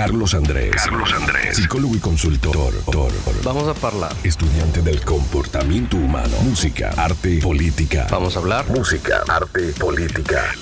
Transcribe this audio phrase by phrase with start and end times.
[0.00, 0.70] Carlos Andrés.
[0.76, 1.56] Carlos Andrés.
[1.58, 2.72] Psicólogo y consultor.
[3.44, 4.10] Vamos a hablar.
[4.24, 6.34] Estudiante del comportamiento humano.
[6.42, 8.06] Música, arte, política.
[8.10, 8.64] Vamos a hablar.
[8.70, 10.54] Música, arte, política.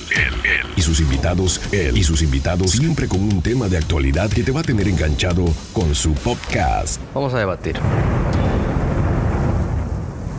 [0.75, 4.51] Y sus invitados, él y sus invitados, siempre con un tema de actualidad que te
[4.51, 7.01] va a tener enganchado con su podcast.
[7.15, 7.79] Vamos a debatir.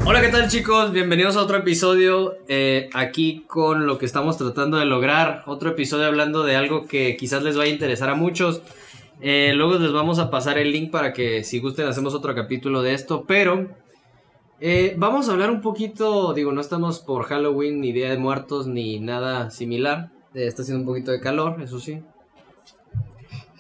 [0.04, 0.92] Hola, ¿qué tal chicos?
[0.92, 5.44] Bienvenidos a otro episodio eh, aquí con lo que estamos tratando de lograr.
[5.46, 8.62] Otro episodio hablando de algo que quizás les vaya a interesar a muchos.
[9.22, 12.82] Eh, luego les vamos a pasar el link para que si gusten hacemos otro capítulo
[12.82, 13.26] de esto.
[13.28, 13.70] Pero
[14.60, 18.68] eh, vamos a hablar un poquito, digo, no estamos por Halloween ni Día de Muertos
[18.68, 20.12] ni nada similar.
[20.34, 22.02] está haciendo un poquito de calor, eso sí.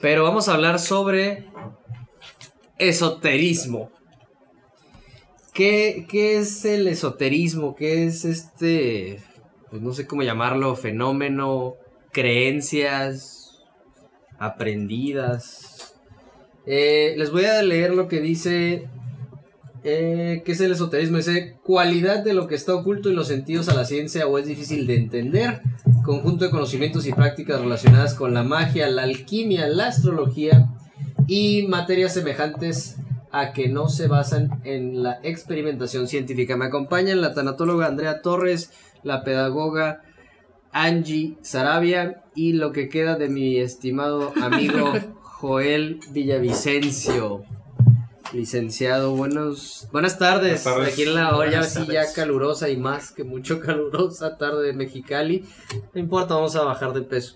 [0.02, 1.48] Pero vamos a hablar sobre
[2.78, 3.92] esoterismo.
[5.54, 7.76] ¿Qué, es el esoterismo?
[7.76, 9.20] ¿Qué es este,
[9.70, 11.76] pues no sé cómo llamarlo, fenómeno,
[12.14, 13.39] creencias
[14.40, 15.94] aprendidas?
[16.66, 18.88] Eh, les voy a leer lo que dice,
[19.84, 21.18] eh, ¿qué es el esoterismo?
[21.18, 24.46] Dice, cualidad de lo que está oculto en los sentidos a la ciencia o es
[24.46, 25.62] difícil de entender,
[26.04, 30.70] conjunto de conocimientos y prácticas relacionadas con la magia, la alquimia, la astrología
[31.28, 32.98] y materias semejantes
[33.32, 36.58] a que no se basan en la experimentación científica.
[36.58, 38.72] Me acompañan la tanatóloga Andrea Torres,
[39.04, 40.02] la pedagoga
[40.72, 47.44] Angie Sarabia y lo que queda de mi estimado amigo Joel Villavicencio.
[48.32, 50.66] Licenciado, buenos, buenas tardes.
[50.66, 55.44] Aquí en la hora sí ya calurosa y más que mucho calurosa tarde de Mexicali.
[55.94, 57.36] No importa, vamos a bajar de peso.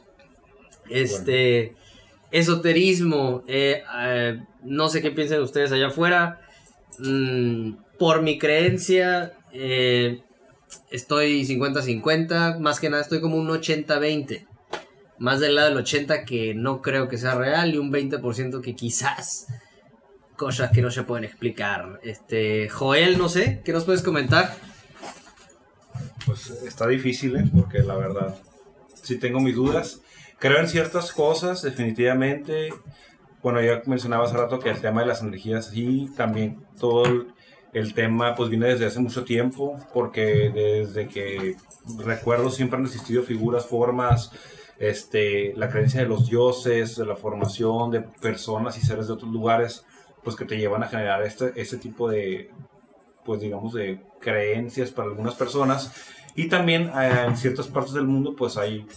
[0.90, 1.76] Este,
[2.31, 6.40] esoterismo, eh, eh, no sé qué piensan ustedes allá afuera.
[7.00, 10.22] Mm, por mi creencia, eh,
[10.92, 12.59] estoy 50-50.
[12.59, 14.47] Más que nada, estoy como un 80-20.
[15.19, 18.75] Más del lado del 80 que no creo que sea real y un 20% que
[18.75, 19.47] quizás
[20.35, 22.00] cosas que no se pueden explicar.
[22.03, 24.56] Este, Joel, no sé, ¿qué nos puedes comentar?
[26.25, 27.46] Pues está difícil, ¿eh?
[27.53, 28.35] porque la verdad,
[29.01, 30.01] sí tengo mis dudas.
[30.40, 32.74] Creo en ciertas cosas, definitivamente.
[33.41, 37.06] Bueno, ya mencionaba hace rato que el tema de las energías y también todo
[37.74, 41.56] el, tema pues viene desde hace mucho tiempo, porque desde que
[42.00, 44.31] recuerdo siempre han existido figuras, formas,
[44.79, 49.31] este, la creencia de los dioses, de la formación de personas y seres de otros
[49.31, 49.85] lugares,
[50.23, 52.50] pues que te llevan a generar este, este tipo de,
[53.25, 55.94] pues digamos, de creencias para algunas personas.
[56.35, 58.88] Y también eh, en ciertas partes del mundo pues hay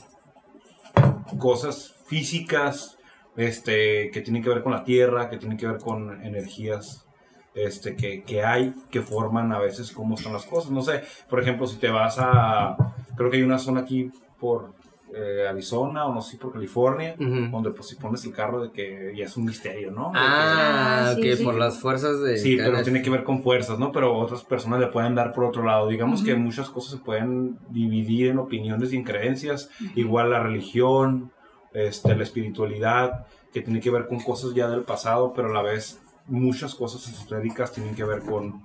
[1.38, 2.97] cosas físicas,
[3.36, 7.06] este, que tienen que ver con la tierra, que tienen que ver con energías
[7.54, 10.70] este, que, que, hay, que forman a veces cómo son las cosas.
[10.70, 12.76] No sé, por ejemplo, si te vas a,
[13.16, 14.75] creo que hay una zona aquí por
[15.19, 19.15] eh, Arizona o no sé, por California, donde pues si pones el carro de que
[19.16, 20.12] ya es un misterio, ¿no?
[20.15, 22.37] Ah, que, ah, por las fuerzas de...
[22.37, 23.93] Sí, pero tiene que ver con fuerzas, ¿no?
[23.93, 25.88] Pero otras personas le pueden dar por otro lado.
[25.88, 31.33] Digamos que muchas cosas se pueden dividir en opiniones y en creencias, igual la religión,
[31.72, 35.62] este, la espiritualidad, que tiene que ver con cosas ya del pasado, pero a la
[35.62, 38.62] vez muchas cosas esotéricas tienen que ver con,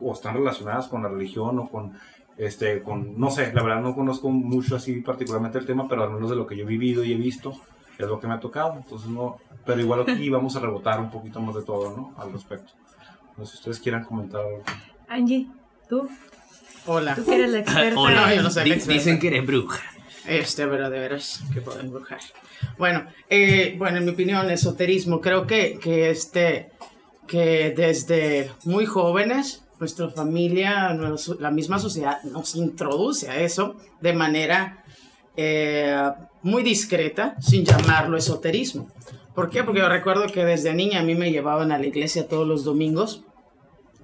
[0.00, 1.92] o están relacionadas con la religión o con,
[2.36, 6.10] este, con, no sé, la verdad no conozco mucho así particularmente el tema, pero al
[6.10, 7.54] menos de lo que yo he vivido y he visto,
[7.98, 11.10] es lo que me ha tocado, entonces no, pero igual aquí vamos a rebotar un
[11.10, 12.14] poquito más de todo, ¿no?
[12.18, 12.72] Al respecto.
[13.36, 14.62] No sé si ustedes quieran comentar algo.
[15.08, 15.48] Angie,
[15.88, 16.08] ¿tú?
[16.86, 17.14] Hola.
[17.14, 17.98] Tú que eres la experta.
[17.98, 18.64] Hola, yo no sé.
[18.64, 19.80] Dicen que eres bruja.
[20.26, 22.20] Este, pero de veras que puedo embrujar.
[22.78, 26.70] Bueno, eh, bueno, en mi opinión, esoterismo, creo que, que, este,
[27.26, 30.96] que desde muy jóvenes, nuestra familia,
[31.38, 34.84] la misma sociedad nos introduce a eso de manera
[35.36, 36.10] eh,
[36.42, 38.88] muy discreta, sin llamarlo esoterismo.
[39.34, 39.64] ¿Por qué?
[39.64, 42.64] Porque yo recuerdo que desde niña a mí me llevaban a la iglesia todos los
[42.64, 43.24] domingos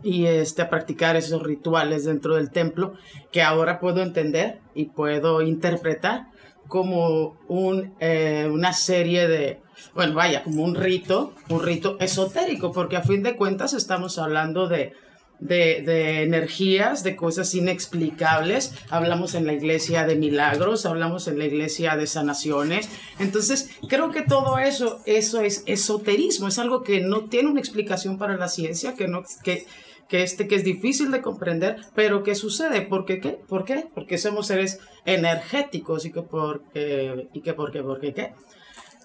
[0.03, 2.95] y este, a practicar esos rituales dentro del templo
[3.31, 6.29] que ahora puedo entender y puedo interpretar
[6.67, 9.61] como un, eh, una serie de,
[9.95, 14.69] bueno, vaya, como un rito, un rito esotérico, porque a fin de cuentas estamos hablando
[14.69, 14.95] de,
[15.41, 18.75] de, de, energías, de cosas inexplicables.
[18.91, 22.89] Hablamos en la iglesia de milagros, hablamos en la iglesia de sanaciones.
[23.19, 28.19] Entonces, creo que todo eso, eso es esoterismo, es algo que no tiene una explicación
[28.19, 29.67] para la ciencia, que no, que,
[30.09, 32.83] que, este, que es difícil de comprender, pero que sucede.
[32.83, 33.21] ¿Por qué?
[33.21, 33.39] ¿Qué?
[33.49, 33.87] ¿Por qué?
[33.95, 38.33] Porque somos seres energéticos y que porque, y que porque, porque qué.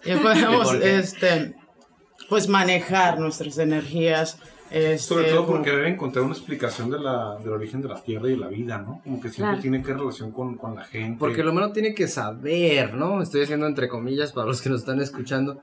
[0.06, 1.56] Y podemos, este,
[2.30, 4.38] pues manejar nuestras energías.
[4.72, 8.28] Este, Sobre todo porque deben encontrar una explicación de la, del origen de la Tierra
[8.28, 9.00] y de la vida, ¿no?
[9.04, 11.18] Como que siempre tiene que relación con, con, la gente.
[11.20, 13.22] Porque lo menos tiene que saber, ¿no?
[13.22, 15.62] Estoy haciendo entre comillas para los que nos están escuchando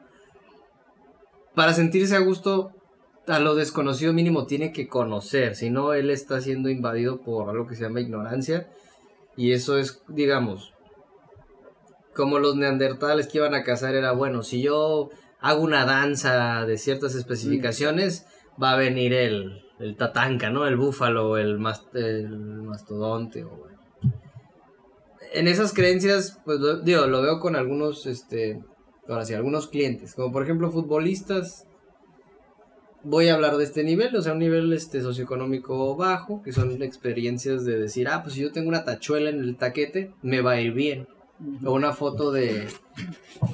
[1.54, 2.72] para sentirse a gusto,
[3.26, 7.66] a lo desconocido mínimo tiene que conocer, si no, él está siendo invadido por algo
[7.66, 8.68] que se llama ignorancia.
[9.36, 10.74] Y eso es, digamos,
[12.14, 15.10] como los neandertales que iban a cazar, era bueno, si yo
[15.40, 18.26] hago una danza de ciertas especificaciones,
[18.60, 20.66] va a venir el, el tatanca, ¿no?
[20.66, 21.58] El búfalo, el,
[21.94, 22.28] el
[22.62, 23.78] mastodonte, o bueno.
[25.32, 28.62] En esas creencias, pues lo, digo, lo veo con algunos, este,
[29.08, 31.66] ahora sí, algunos clientes, como por ejemplo futbolistas.
[33.04, 36.80] Voy a hablar de este nivel, o sea, un nivel este, socioeconómico bajo, que son
[36.82, 40.52] experiencias de decir, ah, pues si yo tengo una tachuela en el taquete, me va
[40.52, 41.08] a ir bien.
[41.64, 42.68] O una foto de,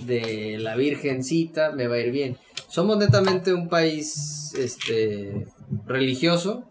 [0.05, 2.37] de la Virgencita, me va a ir bien.
[2.69, 5.47] Somos netamente un país este,
[5.87, 6.71] religioso,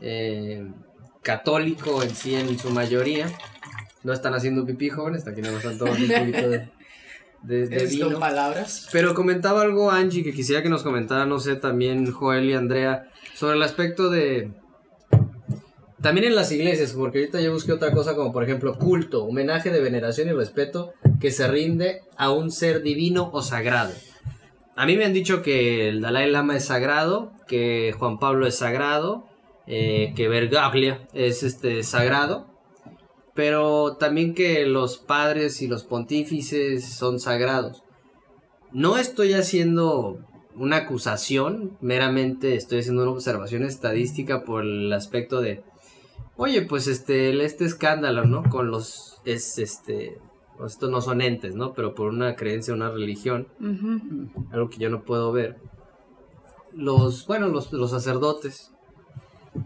[0.00, 0.66] eh,
[1.22, 3.26] católico en sí en su mayoría.
[4.04, 6.68] No están haciendo pipí jóvenes, aquí no están tomando un poquito de,
[7.42, 8.18] de, de vino.
[8.20, 8.88] palabras.
[8.92, 13.10] Pero comentaba algo Angie que quisiera que nos comentara, no sé, también Joel y Andrea,
[13.34, 14.52] sobre el aspecto de...
[16.00, 19.70] También en las iglesias, porque ahorita yo busqué otra cosa como por ejemplo culto, homenaje
[19.70, 23.92] de veneración y respeto que se rinde a un ser divino o sagrado.
[24.78, 28.58] A mí me han dicho que el Dalai Lama es sagrado, que Juan Pablo es
[28.58, 29.26] sagrado,
[29.66, 32.46] eh, que Bergaglia es este sagrado,
[33.34, 37.82] pero también que los padres y los pontífices son sagrados.
[38.70, 40.20] No estoy haciendo
[40.54, 45.64] una acusación, meramente estoy haciendo una observación estadística por el aspecto de,
[46.36, 48.44] oye, pues este, este escándalo, ¿no?
[48.44, 50.18] Con los, es este,
[50.66, 51.72] estos no son entes, ¿no?
[51.72, 53.48] Pero por una creencia, una religión,
[54.50, 55.56] algo que yo no puedo ver.
[56.72, 58.72] Los, bueno, los, los sacerdotes.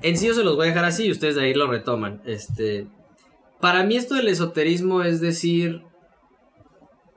[0.02, 2.22] En sí yo se los voy a dejar así y ustedes de ahí lo retoman.
[2.24, 2.86] Este,
[3.60, 5.82] para mí esto del esoterismo es decir,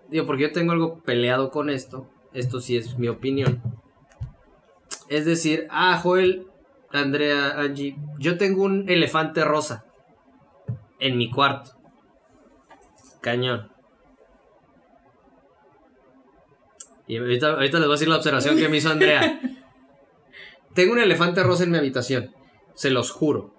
[0.09, 2.09] digo, porque yo tengo algo peleado con esto.
[2.33, 3.61] Esto sí es mi opinión.
[5.07, 6.47] Es decir, ah, Joel,
[6.91, 9.85] Andrea, Angie, yo tengo un elefante rosa
[10.99, 11.71] en mi cuarto.
[13.25, 13.71] Cañón.
[17.07, 19.41] Y ahorita, ahorita les voy a decir la observación que me hizo Andrea.
[20.75, 22.35] Tengo un elefante rosa en mi habitación.
[22.75, 23.55] Se los juro.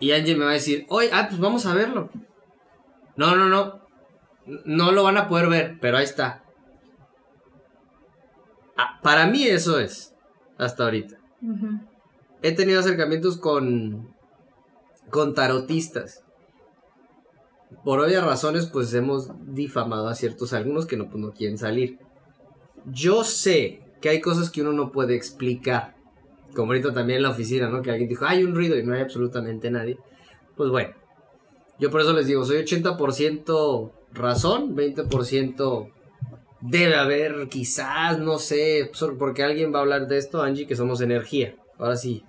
[0.00, 2.10] Y Angie me va a decir, oye, ah, pues vamos a verlo.
[3.16, 3.88] No, no, no.
[4.66, 6.44] No lo van a poder ver, pero ahí está.
[8.76, 10.14] Ah, para mí eso es.
[10.58, 11.16] Hasta ahorita.
[12.42, 14.14] He tenido acercamientos con.
[15.08, 16.22] con tarotistas.
[17.84, 21.98] Por obvias razones, pues hemos difamado a ciertos algunos que no, pues, no quieren salir.
[22.86, 25.94] Yo sé que hay cosas que uno no puede explicar.
[26.54, 27.82] Como ahorita también en la oficina, ¿no?
[27.82, 29.98] Que alguien dijo, hay un ruido y no hay absolutamente nadie.
[30.56, 30.94] Pues bueno,
[31.78, 35.90] yo por eso les digo, soy 80% razón, 20%
[36.60, 41.00] debe haber, quizás, no sé, porque alguien va a hablar de esto, Angie, que somos
[41.00, 41.54] energía.
[41.78, 42.24] Ahora sí,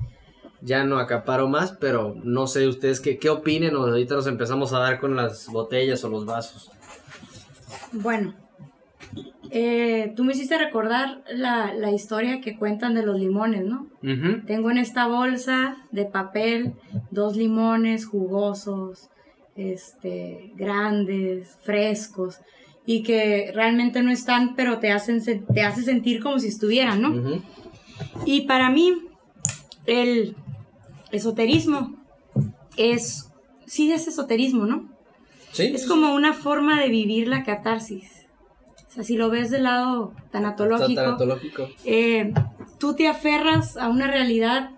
[0.62, 4.74] ya no acaparo más, pero no sé ustedes qué, qué opinen o ahorita nos empezamos
[4.74, 6.70] a dar con las botellas o los vasos.
[7.92, 8.34] Bueno,
[9.50, 13.88] eh, tú me hiciste recordar la, la historia que cuentan de los limones, ¿no?
[14.48, 16.74] Tengo en esta bolsa de papel
[17.12, 19.10] dos limones jugosos,
[19.58, 22.40] este, grandes, frescos
[22.86, 27.42] y que realmente no están, pero te hacen te hace sentir como si estuvieran, ¿no?
[28.26, 28.94] Y para mí,
[29.86, 30.36] el
[31.12, 31.96] esoterismo
[32.78, 33.30] es,
[33.66, 34.90] sí es esoterismo, ¿no?
[35.52, 35.72] Sí.
[35.74, 38.10] Es como una forma de vivir la catarsis.
[38.90, 41.70] O sea, si lo ves del lado tanatológico, Tanatológico.
[41.86, 42.34] eh,
[42.78, 44.72] tú te aferras a una realidad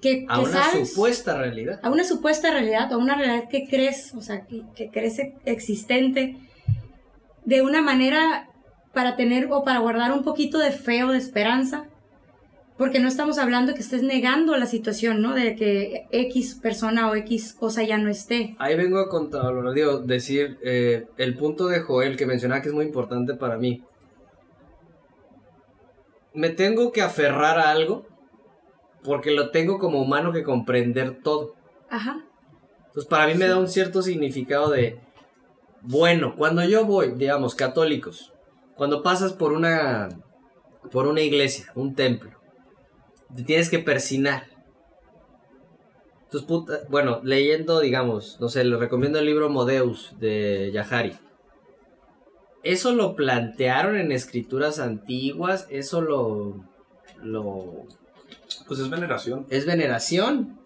[0.00, 1.80] que, A que una sabes, supuesta realidad.
[1.82, 6.36] a una supuesta realidad, a una realidad que crees, o sea, que, que crees existente,
[7.44, 8.48] de una manera
[8.92, 11.86] para tener o para guardar un poquito de fe o de esperanza,
[12.78, 15.34] porque no estamos hablando que estés negando la situación, ¿no?
[15.34, 18.54] De que X persona o X cosa ya no esté.
[18.60, 22.74] Ahí vengo a contar, digo, decir eh, el punto de Joel que mencionaba que es
[22.74, 23.82] muy importante para mí.
[26.32, 28.06] Me tengo que aferrar a algo
[29.02, 31.54] porque lo tengo como humano que comprender todo.
[31.90, 32.24] Ajá.
[32.86, 35.00] Entonces para mí me da un cierto significado de,
[35.82, 38.32] bueno, cuando yo voy, digamos, católicos,
[38.76, 40.10] cuando pasas por una,
[40.92, 42.37] por una iglesia, un templo,
[43.36, 44.44] te tienes que persinar.
[46.24, 51.14] Entonces, puta- bueno, leyendo, digamos, no sé, les recomiendo el libro Modeus de Yahari.
[52.62, 56.64] Eso lo plantearon en escrituras antiguas, eso lo,
[57.22, 57.86] lo
[58.66, 59.46] Pues es veneración.
[59.48, 60.58] es veneración.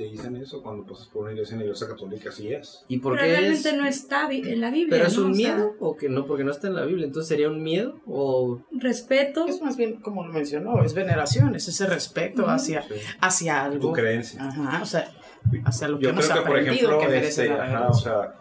[0.00, 2.86] Te dicen eso cuando pasas por una iglesia, una iglesia católica, así es.
[2.88, 3.76] ¿Y por Pero qué realmente es?
[3.76, 4.96] no está en la Biblia.
[4.96, 5.26] ¿Pero es ¿no?
[5.26, 6.26] un O sea, miedo o que no?
[6.26, 7.04] Porque no está en la Biblia.
[7.04, 8.62] Entonces sería un miedo o...
[8.72, 9.46] respeto.
[9.46, 12.94] Es más bien, como lo mencionó, es veneración, es ese respeto hacia, Sí.
[13.20, 13.88] hacia algo.
[13.88, 14.42] Tu creencia.
[14.42, 15.12] Ajá, o sea,
[15.66, 18.34] hacia lo que Yo hemos creo que, por ejemplo, que este, la ajá, o sea,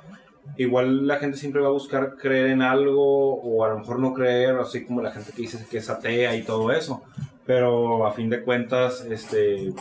[0.55, 4.13] igual la gente siempre va a buscar creer en algo o a lo mejor no
[4.13, 7.03] creer, así como la gente que dice que es atea y todo eso.
[7.45, 9.73] Pero a fin de cuentas, este,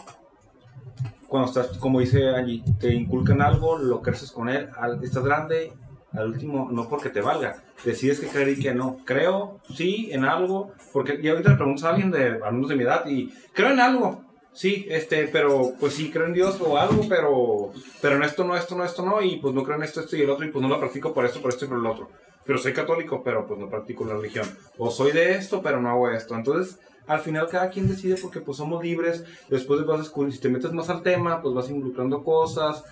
[1.28, 5.72] cuando estás, como dice allí, te inculcan algo, lo creces con él, al- estás grande,
[6.12, 8.96] al último, no porque te valga, decides que creer y que no.
[9.04, 12.82] Creo, sí, en algo, porque ya ahorita le preguntas a alguien de alumnos de mi
[12.84, 14.24] edad y creo en algo.
[14.54, 17.70] Sí, este, pero pues sí creo en Dios o algo, pero
[18.00, 20.16] pero en esto no, esto no, esto no, y pues no creo en esto, esto
[20.16, 21.86] y el otro, y pues no lo practico por esto, por esto y por el
[21.86, 22.08] otro.
[22.44, 24.46] Pero soy católico, pero pues no practico la religión.
[24.78, 26.34] O soy de esto, pero no hago esto.
[26.34, 29.24] Entonces, al final cada quien decide porque pues somos libres.
[29.48, 32.84] Después vas descubriendo, si te metes más al tema, pues vas involucrando cosas.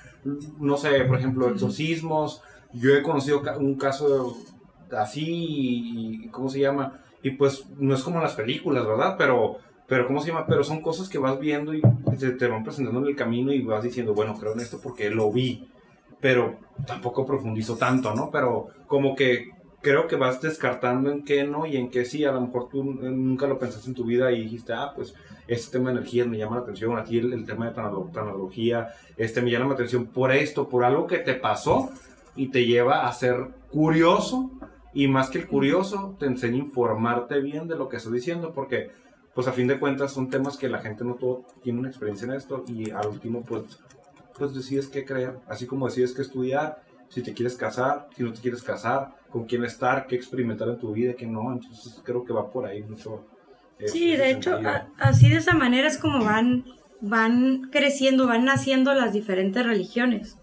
[0.59, 2.43] No sé, por ejemplo, exorcismos.
[2.73, 4.37] Yo he conocido un caso
[4.97, 7.01] así, y- ¿cómo se llama?
[7.23, 9.17] Y pues no es como en las películas, ¿verdad?
[9.19, 9.57] Pero,
[9.89, 10.47] pero ¿cómo se llama?
[10.47, 11.83] Pero son cosas que vas viendo y
[12.19, 15.11] te, te van presentando en el camino y vas diciendo, bueno, creo en esto porque
[15.11, 15.69] lo vi.
[16.21, 18.31] Pero tampoco profundizo tanto, ¿no?
[18.31, 19.51] Pero como que
[19.87, 22.25] creo que vas descartando en qué no y en qué sí.
[22.25, 25.15] A lo mejor tú nunca lo pensaste en tu vida y dijiste, ah, pues
[25.47, 28.89] este tema de energías me llama la atención, a ti el, el tema de tananología,
[29.17, 31.91] este me llama la atención por esto, por algo que te pasó
[32.35, 33.37] y te lleva a ser
[33.71, 34.51] curioso
[34.93, 38.53] y más que el curioso te enseña a informarte bien de lo que estoy diciendo
[38.53, 38.91] porque
[39.35, 42.25] pues a fin de cuentas son temas que la gente no todo tiene una experiencia
[42.25, 43.79] en esto y al último pues
[44.37, 48.33] pues decides qué creer, así como decides qué estudiar, si te quieres casar, si no
[48.33, 52.25] te quieres casar, con quién estar, qué experimentar en tu vida, qué no, entonces creo
[52.25, 53.27] que va por ahí mucho.
[53.79, 56.65] eh, Sí, de hecho, a- así de esa manera es como van,
[57.03, 60.37] van creciendo, van naciendo las diferentes religiones.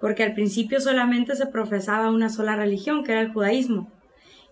[0.00, 3.90] Porque al principio solamente se profesaba una sola religión, que era el judaísmo.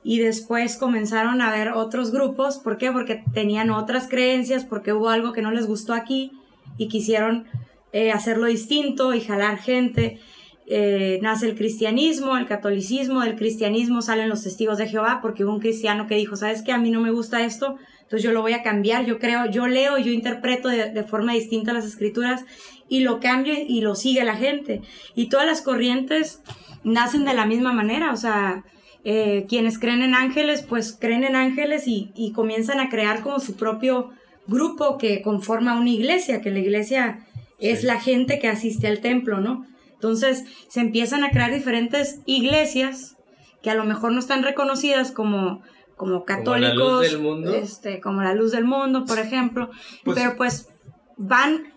[0.03, 2.59] Y después comenzaron a haber otros grupos.
[2.59, 2.91] ¿Por qué?
[2.91, 6.33] Porque tenían otras creencias, porque hubo algo que no les gustó aquí
[6.77, 7.47] y quisieron
[7.93, 10.19] eh, hacerlo distinto y jalar gente.
[10.69, 15.53] Eh, nace el cristianismo, el catolicismo, del cristianismo salen los testigos de Jehová, porque hubo
[15.53, 16.73] un cristiano que dijo, ¿sabes qué?
[16.73, 19.69] A mí no me gusta esto, entonces yo lo voy a cambiar, yo creo, yo
[19.69, 22.45] leo, yo interpreto de, de forma distinta las escrituras
[22.89, 24.83] y lo cambio y lo sigue la gente.
[25.15, 26.41] Y todas las corrientes
[26.83, 28.65] nacen de la misma manera, o sea,
[29.05, 33.39] eh, quienes creen en ángeles, pues creen en ángeles y, y comienzan a crear como
[33.39, 34.11] su propio
[34.49, 37.25] grupo que conforma una iglesia, que la iglesia
[37.61, 39.65] es la gente que asiste al templo, ¿no?
[40.07, 43.17] Entonces se empiezan a crear diferentes iglesias
[43.63, 45.63] que a lo mejor no están reconocidas como,
[45.97, 47.55] como Como la luz católicos, del mundo.
[47.55, 49.71] este, como la luz del mundo, por ejemplo,
[50.05, 50.69] Pues- pero pues
[51.17, 51.73] van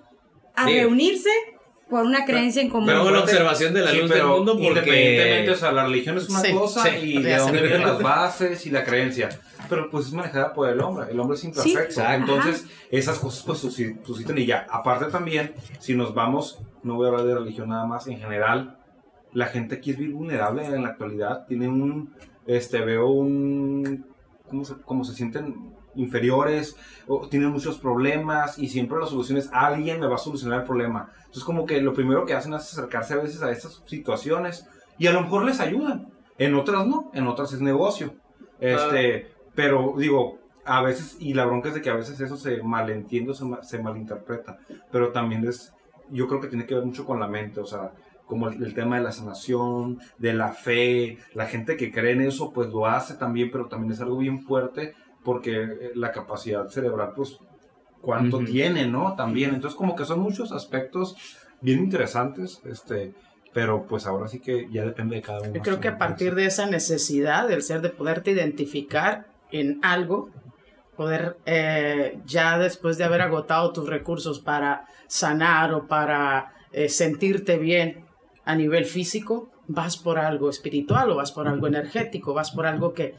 [0.55, 0.81] a Digo.
[0.81, 1.29] reunirse
[1.89, 2.85] por una creencia en común.
[2.85, 6.17] Pero la observación de la sí, luz del mundo porque- Independientemente, o sea, la religión
[6.19, 9.29] es una Sí, cosa sí, y de dónde vienen las bases y la creencia.
[9.67, 11.07] Pero pues es manejada por el hombre.
[11.09, 11.79] El hombre es imperfecto.
[11.81, 12.13] exacto.
[12.37, 13.59] Entonces, esas cosas pues
[14.05, 14.67] suscitan y ya.
[14.69, 18.79] Aparte también, si nos vamos, no voy a hablar de religión nada más, en general,
[19.33, 21.45] la gente aquí es bien vulnerable en la actualidad.
[21.47, 22.13] Tiene un,
[22.45, 24.05] este, veo un,
[24.47, 25.77] ¿cómo se, cómo se sienten?
[25.95, 26.75] inferiores
[27.07, 30.65] o tienen muchos problemas y siempre la solución es alguien me va a solucionar el
[30.65, 31.11] problema.
[31.17, 34.67] Entonces como que lo primero que hacen es acercarse a veces a estas situaciones
[34.97, 36.11] y a lo mejor les ayudan.
[36.37, 38.13] En otras no, en otras es negocio.
[38.59, 42.61] Este, pero digo, a veces, y la bronca es de que a veces eso se
[42.61, 44.59] malentiende o se, se malinterpreta,
[44.91, 45.73] pero también es,
[46.11, 47.91] yo creo que tiene que ver mucho con la mente, o sea,
[48.25, 52.21] como el, el tema de la sanación, de la fe, la gente que cree en
[52.21, 56.67] eso, pues lo hace también, pero también es algo bien fuerte porque eh, la capacidad
[56.69, 57.37] cerebral, pues,
[58.01, 58.45] cuánto Ujú.
[58.45, 59.15] tiene, ¿no?
[59.15, 61.15] También, entonces como que son muchos aspectos
[61.61, 63.13] bien interesantes, este,
[63.53, 65.53] pero pues ahora sí que ya depende de cada uno.
[65.53, 70.29] Yo creo que a partir de esa necesidad del ser, de poderte identificar en algo,
[70.99, 77.57] poder eh, ya después de haber agotado tus recursos para sanar o para eh, sentirte
[77.57, 78.03] bien
[78.43, 82.93] a nivel físico, vas por algo espiritual o vas por algo energético, vas por algo
[82.93, 83.15] que,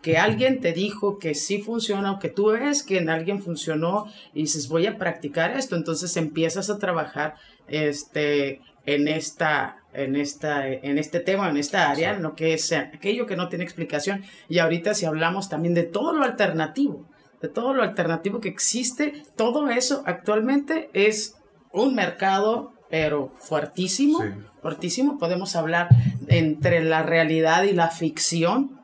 [0.00, 4.06] que alguien te dijo que sí funciona o que tú ves que en alguien funcionó
[4.32, 7.34] y dices voy a practicar esto, entonces empiezas a trabajar
[7.66, 12.22] este, en, esta, en, esta, en este tema, en esta área, Exacto.
[12.26, 14.24] lo que es aquello que no tiene explicación.
[14.48, 17.04] Y ahorita si hablamos también de todo lo alternativo,
[17.40, 21.36] de todo lo alternativo que existe, todo eso actualmente es
[21.72, 24.28] un mercado, pero fuertísimo, Sí.
[24.62, 25.18] fuertísimo.
[25.18, 25.88] Podemos hablar
[26.28, 28.80] entre la realidad y la ficción,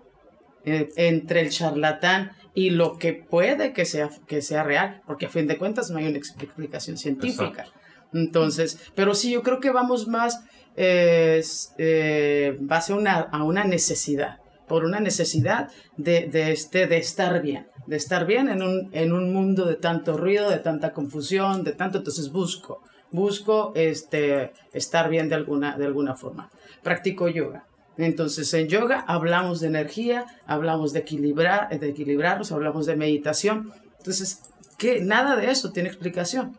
[0.65, 5.29] eh, entre el charlatán y lo que puede que sea, que sea real, porque a
[5.31, 7.65] fin de cuentas no hay una expli- explicación científica.
[8.13, 10.45] Entonces, pero sí, yo creo que vamos más
[10.77, 11.43] eh,
[11.79, 17.97] eh, base una, a una necesidad, por una necesidad de, este, de estar bien, de
[17.97, 21.99] estar bien en un, en un mundo de tanto ruido, de tanta confusión, de tanto,
[21.99, 26.51] entonces busco, busco este, estar bien de alguna, de alguna forma.
[26.83, 27.67] Practico yoga.
[27.97, 33.73] Entonces en yoga hablamos de energía, hablamos de equilibrar, de equilibrarnos, hablamos de meditación.
[33.99, 34.43] Entonces,
[35.03, 36.57] nada de eso tiene explicación.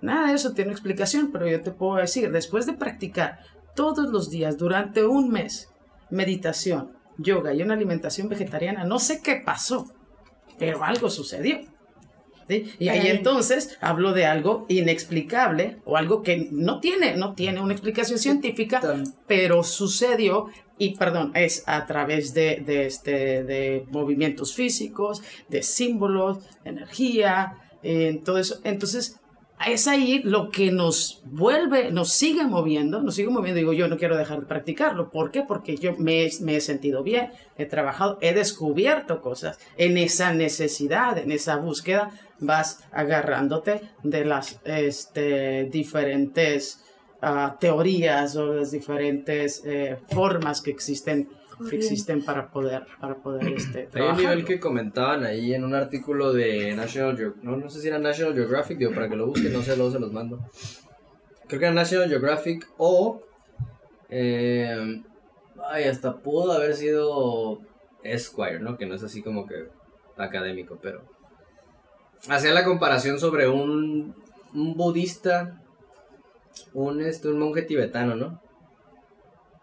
[0.00, 3.40] Nada de eso tiene explicación, pero yo te puedo decir, después de practicar
[3.74, 5.70] todos los días durante un mes
[6.10, 9.86] meditación, yoga y una alimentación vegetariana, no sé qué pasó,
[10.58, 11.60] pero algo sucedió.
[12.78, 17.74] Y ahí entonces hablo de algo inexplicable o algo que no tiene, no tiene una
[17.74, 18.80] explicación científica,
[19.26, 20.46] pero sucedió
[20.78, 28.20] y perdón, es a través de, de, este, de movimientos físicos, de símbolos, energía, eh,
[28.24, 28.60] todo eso.
[28.64, 29.20] Entonces,
[29.66, 33.58] es ahí lo que nos vuelve, nos sigue moviendo, nos sigue moviendo.
[33.58, 35.10] Digo, yo no quiero dejar de practicarlo.
[35.10, 35.42] ¿Por qué?
[35.42, 39.58] Porque yo me, he sentido bien, he trabajado, he descubierto cosas.
[39.76, 46.84] En esa necesidad, en esa búsqueda, vas agarrándote de las este, diferentes
[47.22, 51.28] uh, teorías o las diferentes eh, formas que existen
[51.72, 56.32] existen para poder, para poder este, Hay un nivel que comentaban ahí en un artículo
[56.32, 59.52] de National Geographic, no, no sé si era National Geographic, digo, para que lo busquen,
[59.52, 60.38] no sé, luego se los mando.
[61.46, 63.22] Creo que era National Geographic o...
[64.10, 65.02] Eh,
[65.68, 67.60] ay, hasta pudo haber sido
[68.02, 68.76] Esquire, ¿no?
[68.76, 69.68] Que no es así como que
[70.16, 71.02] académico, pero...
[72.28, 74.14] Hacía la comparación sobre un,
[74.54, 75.62] un budista,
[76.74, 78.40] un, este, un monje tibetano, ¿no?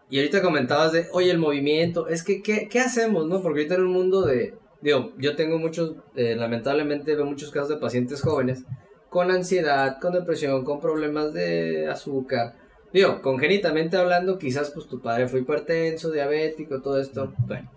[0.08, 3.42] Y ahorita comentabas de, oye, el movimiento, es que, ¿qué, qué hacemos, no?
[3.42, 7.70] Porque ahorita en un mundo de, digo, yo tengo muchos, eh, lamentablemente veo muchos casos
[7.70, 8.64] de pacientes jóvenes
[9.08, 12.54] con ansiedad, con depresión, con problemas de azúcar.
[12.92, 17.32] Digo, congénitamente hablando, quizás pues tu padre fue hipertenso, diabético, todo esto.
[17.38, 17.70] Bueno.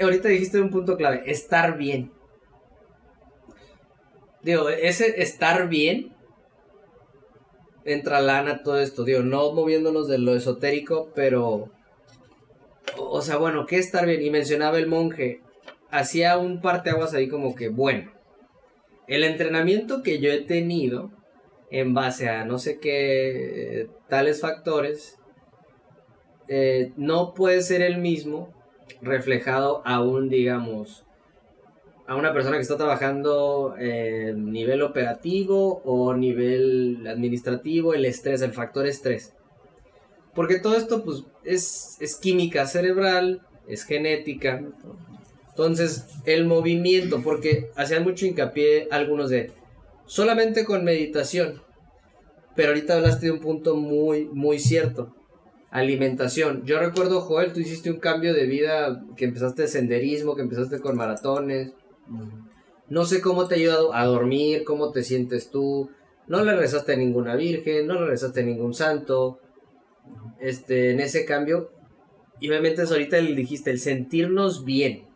[0.00, 2.12] ahorita dijiste un punto clave, estar bien.
[4.42, 6.13] Digo, ese estar bien
[7.84, 11.70] entra lana, todo esto, digo, no moviéndonos de lo esotérico, pero,
[12.96, 14.22] o sea, bueno, ¿qué estar bien?
[14.22, 15.40] Y mencionaba el monje,
[15.90, 18.12] hacía un parteaguas ahí como que, bueno,
[19.06, 21.10] el entrenamiento que yo he tenido
[21.70, 25.18] en base a no sé qué eh, tales factores,
[26.48, 28.52] eh, no puede ser el mismo
[29.00, 31.03] reflejado aún, digamos,
[32.06, 38.52] a una persona que está trabajando en nivel operativo o nivel administrativo, el estrés, el
[38.52, 39.32] factor estrés.
[40.34, 44.62] Porque todo esto pues es, es química cerebral, es genética.
[45.48, 49.52] Entonces, el movimiento, porque hacían mucho hincapié algunos de
[50.04, 51.62] solamente con meditación.
[52.56, 55.14] Pero ahorita hablaste de un punto muy, muy cierto.
[55.70, 56.64] Alimentación.
[56.64, 60.80] Yo recuerdo, Joel, tú hiciste un cambio de vida, que empezaste de senderismo, que empezaste
[60.80, 61.72] con maratones,
[62.88, 65.90] no sé cómo te ha ayudado a dormir, cómo te sientes tú.
[66.26, 69.40] No le rezaste a ninguna virgen, no le rezaste a ningún santo.
[70.40, 71.70] Este, en ese cambio.
[72.40, 75.06] Y obviamente ahorita le dijiste, el sentirnos bien.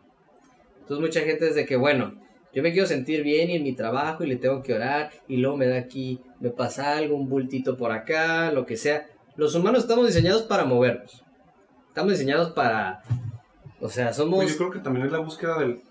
[0.81, 2.19] Entonces mucha gente es de que, bueno,
[2.53, 5.37] yo me quiero sentir bien y en mi trabajo y le tengo que orar y
[5.37, 9.05] luego me da aquí, me pasa algo, un bultito por acá, lo que sea.
[9.35, 11.23] Los humanos estamos diseñados para movernos.
[11.89, 13.03] Estamos diseñados para...
[13.79, 14.43] O sea, somos...
[14.43, 15.81] Pues yo creo que también es la búsqueda del,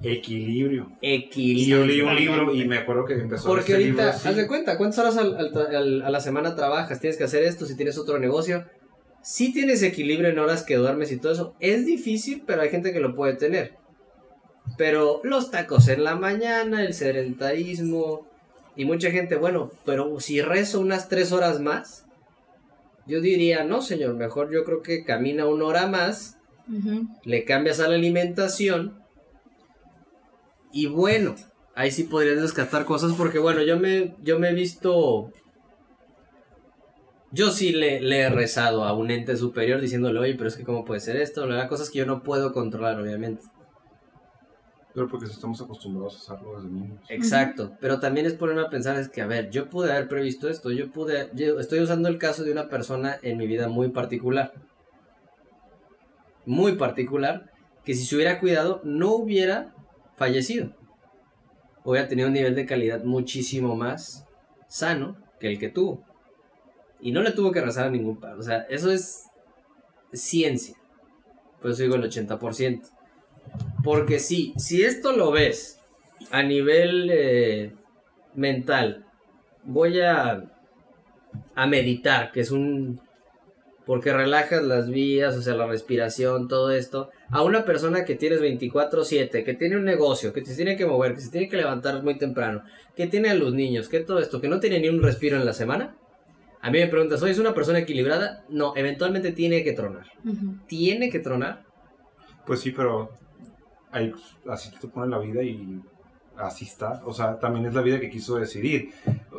[0.00, 0.92] Equilibrio.
[1.02, 1.64] Equilibrio.
[1.64, 4.46] Y yo leí un libro y me acuerdo que empezó Porque este ahorita, haz de
[4.46, 7.00] cuenta, ¿cuántas horas a la semana trabajas?
[7.00, 8.64] Tienes que hacer esto si tienes otro negocio.
[9.22, 11.56] Si tienes equilibrio en horas que duermes y todo eso.
[11.58, 13.74] Es difícil, pero hay gente que lo puede tener.
[14.76, 18.28] Pero los tacos en la mañana, el sedentarismo.
[18.76, 22.04] Y mucha gente, bueno, pero si rezo unas tres horas más.
[23.06, 26.36] Yo diría, no, señor, mejor yo creo que camina una hora más.
[27.24, 28.97] Le cambias a la alimentación
[30.72, 31.34] y bueno,
[31.74, 35.30] ahí sí podrías descartar cosas porque bueno, yo me, yo me he visto...
[37.30, 40.64] Yo sí le, le, he rezado a un ente superior diciéndole, oye, pero es que
[40.64, 43.42] cómo puede ser esto, la cosas que yo no puedo controlar, obviamente.
[44.94, 47.00] Pero porque estamos acostumbrados a hacerlo desde niños.
[47.10, 50.48] Exacto, pero también es ponerme a pensar, es que, a ver, yo pude haber previsto
[50.48, 53.90] esto, yo pude, yo estoy usando el caso de una persona en mi vida muy
[53.90, 54.54] particular.
[56.46, 57.52] Muy particular,
[57.84, 59.74] que si se hubiera cuidado, no hubiera
[60.18, 60.74] fallecido,
[61.84, 64.26] hubiera tenido un nivel de calidad muchísimo más
[64.68, 66.04] sano que el que tuvo.
[67.00, 68.38] Y no le tuvo que rezar a ningún padre.
[68.38, 69.30] O sea, eso es
[70.12, 70.76] ciencia.
[71.62, 72.82] Por eso digo el 80%.
[73.84, 75.80] Porque si, si esto lo ves
[76.30, 77.72] a nivel eh,
[78.34, 79.06] mental,
[79.64, 80.44] voy a,
[81.54, 83.00] a meditar, que es un...
[83.88, 87.08] Porque relajas las vías, o sea, la respiración, todo esto.
[87.30, 91.14] A una persona que tienes 24/7, que tiene un negocio, que se tiene que mover,
[91.14, 92.62] que se tiene que levantar muy temprano,
[92.94, 95.46] que tiene a los niños, que todo esto, que no tiene ni un respiro en
[95.46, 95.96] la semana.
[96.60, 98.44] A mí me preguntas, ¿soy una persona equilibrada?
[98.50, 100.04] No, eventualmente tiene que tronar.
[100.66, 101.64] Tiene que tronar.
[102.46, 103.10] Pues sí, pero
[103.90, 104.12] ahí,
[104.50, 105.80] así te pone la vida y
[106.36, 107.00] así está.
[107.06, 108.90] O sea, también es la vida que quiso decidir.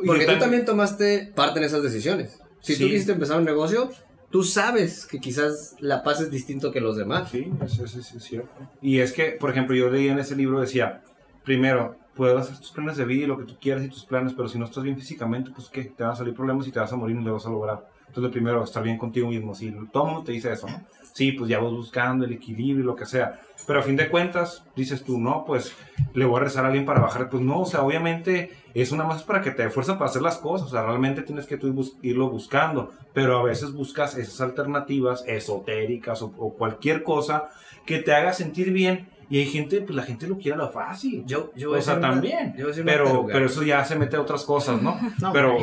[0.04, 2.40] Porque tú también tomaste parte en esas decisiones.
[2.60, 2.90] Si tú Sí.
[2.90, 3.90] quisiste empezar un negocio,
[4.30, 7.30] tú sabes que quizás la paz es distinto que los demás.
[7.30, 8.50] Sí, eso, es cierto.
[8.80, 11.02] Y es que, por ejemplo, yo leí en ese libro, decía,
[11.44, 14.32] primero, puedes hacer tus planes de vida y lo que tú quieras y tus planes,
[14.34, 15.84] pero si no estás bien físicamente, pues ¿qué?
[15.84, 17.50] Te van a salir problemas y te vas a morir y no lo vas a
[17.50, 17.88] lograr.
[18.06, 19.54] Entonces, primero, estar bien contigo mismo.
[19.54, 20.82] Si todo el mundo te dice eso, ¿no?
[21.12, 23.40] Sí, pues ya vas buscando el equilibrio y lo que sea.
[23.66, 25.74] Pero a fin de cuentas, dices tú, no, pues
[26.14, 27.28] le voy a rezar a alguien para bajar.
[27.28, 30.38] Pues no, o sea, obviamente es una más para que te fuerza para hacer las
[30.38, 30.68] cosas.
[30.68, 32.92] O sea, realmente tienes que tú bus- irlo buscando.
[33.12, 37.48] Pero a veces buscas esas alternativas esotéricas o, o cualquier cosa
[37.86, 39.08] que te haga sentir bien.
[39.28, 41.24] Y hay gente, pues la gente lo quiere a lo fácil.
[41.26, 42.54] Yo, yo o sea, una- también.
[42.56, 44.98] yo Pero, pero eso ya se mete a otras cosas, ¿no?
[45.20, 45.56] No, pero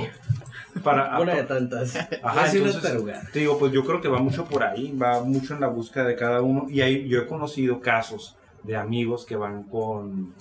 [0.83, 1.19] para...
[1.19, 1.95] Una de tantas.
[2.23, 2.93] Ajá, entonces,
[3.33, 6.05] te digo, pues yo creo que va mucho por ahí, va mucho en la búsqueda
[6.05, 6.67] de cada uno.
[6.69, 10.33] Y ahí yo he conocido casos de amigos que van con,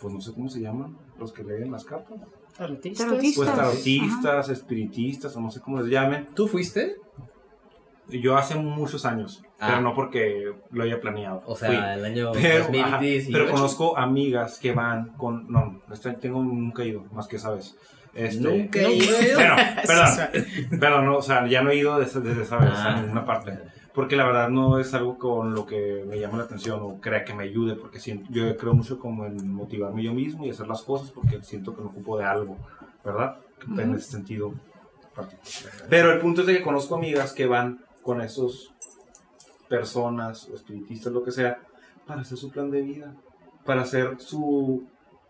[0.00, 2.18] pues no sé cómo se llaman, los que leen las cartas.
[2.56, 3.06] Tarotistas.
[3.06, 3.36] Tarotistas.
[3.36, 3.56] Pues Ajá.
[3.70, 6.28] tarotistas, espiritistas, o no sé cómo les llamen.
[6.34, 6.96] ¿Tú fuiste?
[8.08, 9.66] Yo hace muchos años, Ah.
[9.68, 11.42] pero no porque lo haya planeado.
[11.46, 11.76] O sea, Fui.
[11.76, 13.28] el año Pero, ajá, 2018.
[13.32, 17.76] pero conozco amigas que van con, no, este, tengo nunca ido, más que esa vez.
[18.14, 19.06] Este, Nunca he ido.
[19.34, 19.54] Bueno,
[19.86, 20.08] perdón,
[20.80, 22.94] pero no, o sea, ya no he ido desde, desde esa vez Ah.
[22.96, 23.58] a ninguna parte.
[23.98, 27.24] Porque la verdad no es algo con lo que me llama la atención o crea
[27.24, 30.68] que me ayude, porque siento- yo creo mucho como en motivarme yo mismo y hacer
[30.68, 32.56] las cosas porque siento que me ocupo de algo,
[33.04, 33.38] ¿verdad?
[33.76, 34.52] En ese sentido.
[35.90, 38.72] Pero el punto es de que conozco amigas que van con esos
[39.68, 41.58] personas o espiritistas, lo que sea,
[42.06, 43.16] para hacer su plan de vida,
[43.64, 44.84] para hacer su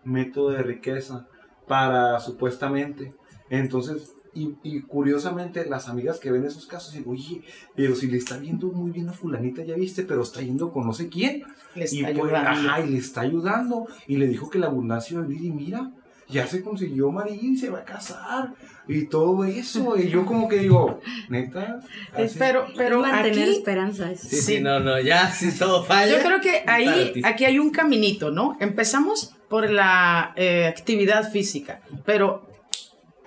[0.04, 1.26] método de riqueza,
[1.66, 3.14] para supuestamente.
[3.48, 7.42] Entonces, y, y curiosamente, las amigas que ven esos casos dicen, oye,
[7.74, 10.86] pero si le está viendo muy bien a fulanita, ya viste, pero está yendo con
[10.86, 11.42] no sé quién.
[11.74, 12.50] Le está y pues, ayudando.
[12.70, 13.86] ajá, y le está ayudando.
[14.06, 15.90] Y le dijo que la abundancia iba a venir y mira,
[16.28, 18.54] ya se consiguió Marín, se va a casar.
[18.86, 19.98] Y todo eso.
[19.98, 21.80] Y yo como que digo, neta.
[22.14, 24.10] Así- pero, pero mantener aquí, esperanza.
[24.10, 24.60] es- Sí, sí, Sí.
[24.60, 26.16] no, no, ya, si todo falla.
[26.16, 28.56] yo creo que ahí, aquí hay un caminito, ¿no?
[28.60, 32.47] Empezamos por la eh, actividad física, pero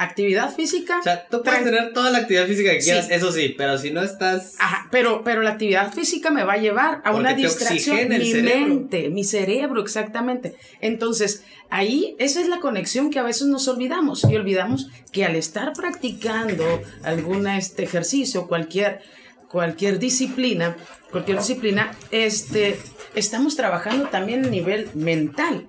[0.03, 2.91] actividad física, O sea, tú puedes tener toda la actividad física que Sí.
[2.91, 4.55] quieras, eso sí, pero si no estás...
[4.59, 8.09] Ajá, pero, pero la actividad física me va a llevar a Porque una distracción.
[8.09, 8.67] Mi cerebro.
[8.67, 10.55] mente, mi cerebro, exactamente.
[10.79, 14.23] Entonces, ahí esa es la conexión que a veces nos olvidamos.
[14.29, 19.01] Y olvidamos que al estar practicando algún este, ejercicio, cualquier,
[19.49, 20.75] cualquier disciplina,
[21.11, 22.79] cualquier disciplina, este,
[23.15, 25.67] estamos trabajando también a nivel mental.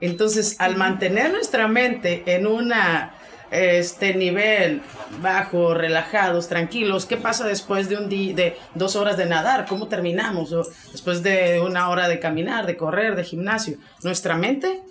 [0.00, 3.14] Entonces, al mantener nuestra mente en una
[3.52, 4.82] este nivel
[5.20, 9.66] bajo, relajados, tranquilos, ¿qué pasa después de un día de dos horas de nadar?
[9.66, 10.50] ¿Cómo terminamos?
[10.90, 13.76] Después de una hora de caminar, de correr, de gimnasio.
[14.02, 14.82] Nuestra mente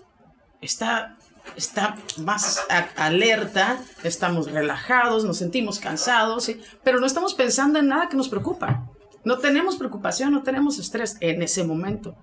[0.61, 1.17] está
[1.55, 2.61] está más
[2.95, 6.51] alerta, estamos relajados, nos sentimos cansados,
[6.83, 8.87] pero no estamos pensando en nada que nos preocupa.
[9.23, 12.15] No tenemos preocupación, no tenemos estrés en ese momento.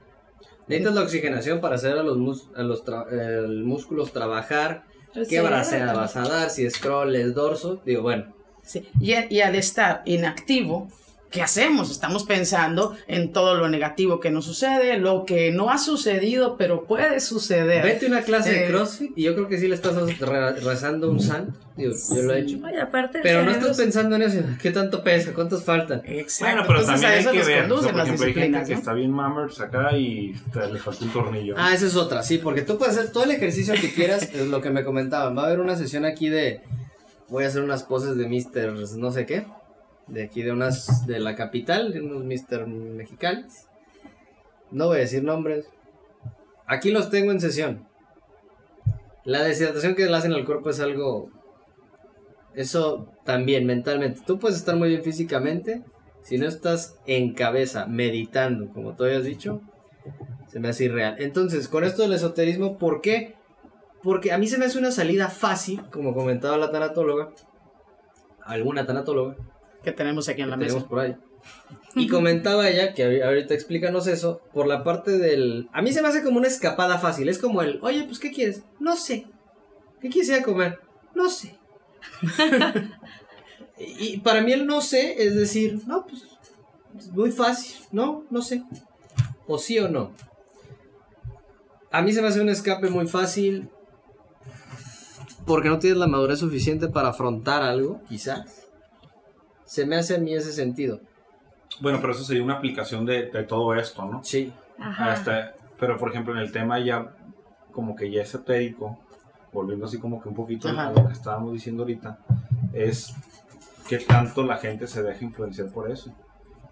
[0.67, 4.85] Necesitas la oxigenación para hacer a los, músculos trabajar.
[5.19, 5.97] El ¿Qué cerebro bracea también.
[5.97, 6.51] vas a dar?
[6.51, 7.81] Si scroll, es dorso.
[7.85, 8.33] Digo, bueno.
[8.63, 10.89] Sí, Y, y al estar inactivo,
[11.31, 11.91] ¿qué hacemos?
[11.91, 16.85] Estamos pensando en todo lo negativo que nos sucede, lo que no ha sucedido, pero
[16.85, 17.85] puede suceder.
[17.85, 20.53] Vete a una clase de Eh, CrossFit y yo creo que sí le estás re-
[20.61, 21.53] rezando un santo.
[21.77, 22.59] Digo, yo lo he hecho.
[22.83, 24.41] Aparte Pero no estás pensando en eso.
[24.61, 25.33] ¿Qué tanto pesa?
[25.33, 26.03] ¿Cuántos faltan?
[26.05, 26.57] Exacto.
[26.57, 27.45] Bueno, pero Entonces, también a hay que ver.
[27.45, 30.73] o sea, conducen por las ejemplo, hay gente que está bien mammers acá y te-
[30.73, 31.55] le falta un tornillo.
[31.57, 34.49] Ah, esa es otra, sí, porque tú puedes hacer todo el ejercicio que quieras, es
[34.49, 35.37] lo que me comentaban.
[35.39, 36.63] Va a haber una sesión aquí de.
[37.29, 38.73] Voy a hacer unas poses de Mr.
[38.97, 39.47] no sé qué.
[40.09, 41.07] De aquí de unas.
[41.07, 42.67] de la capital, de unos Mr.
[42.67, 43.67] mexicanos.
[44.71, 45.67] No voy a decir nombres.
[46.67, 47.87] Aquí los tengo en sesión.
[49.25, 51.31] La deshidratación que le hacen al cuerpo es algo.
[52.55, 54.23] Eso también, mentalmente.
[54.27, 55.83] Tú puedes estar muy bien físicamente.
[56.23, 59.61] Si no estás en cabeza, meditando, como tú habías dicho,
[60.49, 61.17] se me hace irreal.
[61.19, 63.35] Entonces, con esto del esoterismo, ¿por qué?
[64.03, 67.31] Porque a mí se me hace una salida fácil, como comentaba la tanatóloga,
[68.45, 69.37] alguna tanatóloga
[69.89, 70.87] Que tenemos aquí en la mesa.
[70.87, 71.17] por ahí.
[71.95, 75.71] Y comentaba ella, que ahori- ahorita explícanos eso, por la parte del...
[75.73, 78.31] A mí se me hace como una escapada fácil, es como el, oye, pues, ¿qué
[78.31, 78.63] quieres?
[78.79, 79.27] No sé.
[80.03, 80.79] ¿Qué quieres ir a comer?
[81.15, 81.59] no sé.
[83.79, 86.23] y para mí el no sé es decir, no, pues
[86.99, 88.63] es muy fácil, no, no sé.
[89.47, 90.13] O sí o no.
[91.91, 93.69] A mí se me hace un escape muy fácil
[95.47, 98.68] porque no tienes la madurez suficiente para afrontar algo, quizás.
[99.69, 101.01] Se me hace a mí ese sentido.
[101.81, 104.25] Bueno, pero eso sería una aplicación de, de todo esto, ¿no?
[104.25, 104.51] Sí.
[104.79, 105.13] Ajá.
[105.13, 107.15] Hasta, pero por ejemplo en el tema ya
[107.71, 108.99] como que ya esotérico,
[109.53, 110.89] volviendo así como que un poquito Ajá.
[110.89, 112.19] a lo que estábamos diciendo ahorita,
[112.73, 113.15] es
[113.87, 116.15] que tanto la gente se deja influenciar por eso.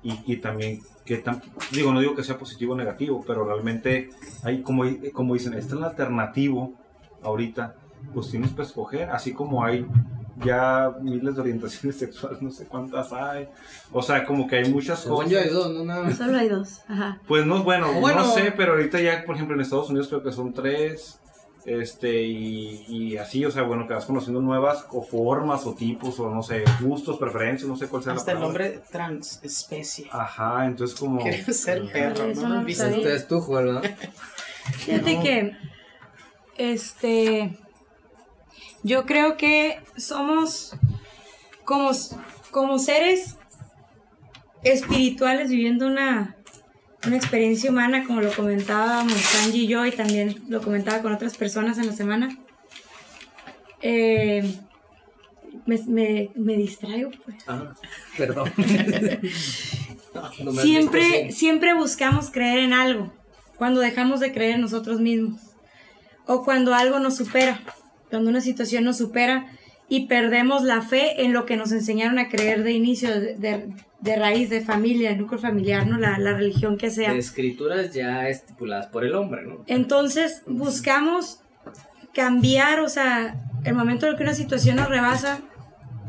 [0.02, 4.08] Y, y también que tan, digo, no digo que sea positivo o negativo, pero realmente
[4.42, 6.72] hay como, como dicen, este es el alternativo
[7.22, 7.74] ahorita,
[8.14, 9.86] pues tienes que escoger, así como hay
[10.44, 13.48] ya miles de orientaciones sexuales, no sé cuántas hay.
[13.92, 15.30] O sea, como que hay muchas Según cosas.
[15.32, 16.16] yo hay dos, no nada más.
[16.16, 16.80] Solo hay dos.
[16.88, 17.18] Ajá.
[17.26, 18.20] Pues no, bueno, Bueno.
[18.22, 21.18] no sé, pero ahorita ya, por ejemplo, en Estados Unidos creo que son tres.
[21.64, 26.20] Este, y, y así, o sea, bueno, que vas conociendo nuevas o formas o tipos
[26.20, 28.64] o no sé, gustos, preferencias, no sé cuál sea Hasta el la palabra.
[28.68, 30.06] nombre transespecie.
[30.12, 31.20] Ajá, entonces como.
[31.20, 32.62] Quiero ser perro, Eso ¿no?
[32.62, 33.14] lo sabía.
[33.14, 33.80] Este juego, ¿no?
[33.82, 35.56] Fíjate que,
[36.56, 37.58] este,
[38.82, 40.76] yo creo que somos
[41.64, 41.90] como,
[42.50, 43.36] como seres
[44.62, 46.36] espirituales viviendo una,
[47.06, 51.36] una experiencia humana, como lo comentábamos Angie y yo, y también lo comentaba con otras
[51.36, 52.36] personas en la semana.
[53.82, 54.58] Eh,
[55.66, 57.36] me, me, me distraigo, pues.
[57.46, 57.74] Ah,
[58.16, 58.52] perdón.
[60.14, 63.12] No, no siempre, siempre buscamos creer en algo
[63.58, 65.40] cuando dejamos de creer en nosotros mismos
[66.26, 67.60] o cuando algo nos supera,
[68.10, 69.46] cuando una situación nos supera
[69.88, 73.72] y perdemos la fe en lo que nos enseñaron a creer de inicio, de, de-
[73.98, 75.96] de raíz, de familia, el núcleo familiar, ¿no?
[75.98, 77.12] la, la religión que sea.
[77.12, 79.64] De escrituras ya estipuladas por el hombre, ¿no?
[79.66, 81.40] Entonces buscamos
[82.14, 85.40] cambiar, o sea, el momento en que una situación nos rebasa,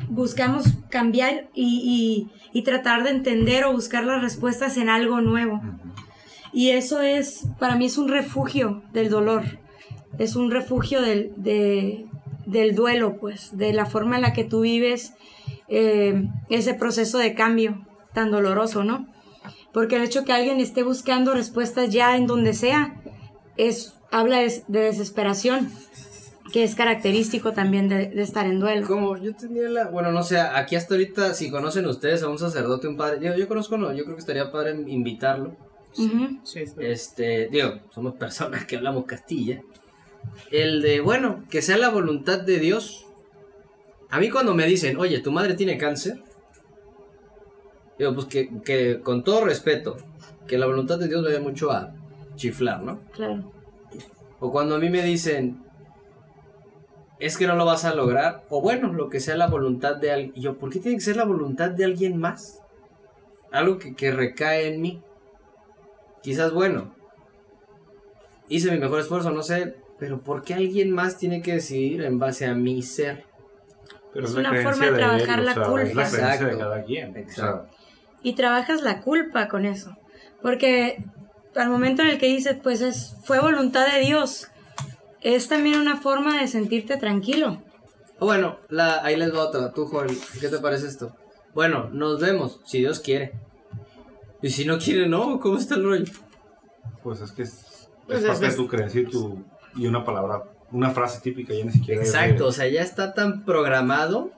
[0.09, 5.61] buscamos cambiar y, y- y tratar de entender o buscar las respuestas en algo nuevo.
[6.53, 9.43] Y eso es, para mí es un refugio del dolor,
[10.17, 12.05] es un refugio del, de-
[12.45, 15.13] del duelo, pues, de la forma en la que tú vives
[15.67, 19.05] eh, ese proceso de cambio tan doloroso, ¿no?
[19.73, 23.01] Porque el hecho que alguien esté buscando respuestas ya en donde sea,
[23.57, 25.69] es, habla de, de desesperación,
[26.53, 28.87] que es característico también de, de estar en duelo.
[28.87, 29.89] Como yo tenía la.
[29.89, 33.19] Bueno, no sé, aquí hasta ahorita, si conocen ustedes a un sacerdote, un padre.
[33.21, 35.55] Yo, yo conozco, no, yo creo que estaría padre invitarlo.
[35.91, 36.09] Sí,
[36.43, 36.63] sí.
[36.79, 39.61] Este, digo, somos personas que hablamos castilla.
[40.51, 43.05] El de, bueno, que sea la voluntad de Dios.
[44.09, 46.21] A mí cuando me dicen, oye, tu madre tiene cáncer.
[47.97, 49.97] Digo, pues que, que con todo respeto,
[50.47, 51.93] que la voluntad de Dios me dé mucho a
[52.35, 53.01] chiflar, ¿no?
[53.11, 53.51] Claro.
[54.39, 55.63] O cuando a mí me dicen,
[57.19, 60.11] es que no lo vas a lograr, o bueno, lo que sea la voluntad de
[60.11, 60.31] alguien.
[60.35, 62.61] Y yo, ¿por qué tiene que ser la voluntad de alguien más?
[63.51, 65.01] Algo que, que recae en mí.
[66.21, 66.93] Quizás, bueno,
[68.47, 72.19] hice mi mejor esfuerzo, no sé, pero ¿por qué alguien más tiene que decidir en
[72.19, 73.25] base a mi ser?
[74.13, 75.81] Pero Es la una forma de trabajar él, o la sea, culpa.
[75.83, 76.45] Es la creencia Exacto.
[76.45, 77.09] de cada quien.
[77.09, 77.75] o sea, Exacto.
[78.23, 79.95] y trabajas la culpa con eso.
[80.41, 81.03] Porque
[81.55, 84.47] al momento en el que dices, pues es, fue voluntad de Dios,
[85.21, 87.61] es también una forma de sentirte tranquilo.
[88.19, 89.71] Bueno, la, ahí les va otra.
[89.71, 91.15] Tú, Joel, ¿qué te parece esto?
[91.53, 93.33] Bueno, nos vemos, si Dios quiere.
[94.41, 96.11] Y si no quiere, no, ¿cómo está el rollo?
[97.03, 99.43] Pues es que es, es Pues es parte que de tu creencia y, tu,
[99.77, 103.13] y una palabra, una frase típica, ya ni siquiera de- Exacto, o sea, ya está
[103.13, 104.31] tan programado.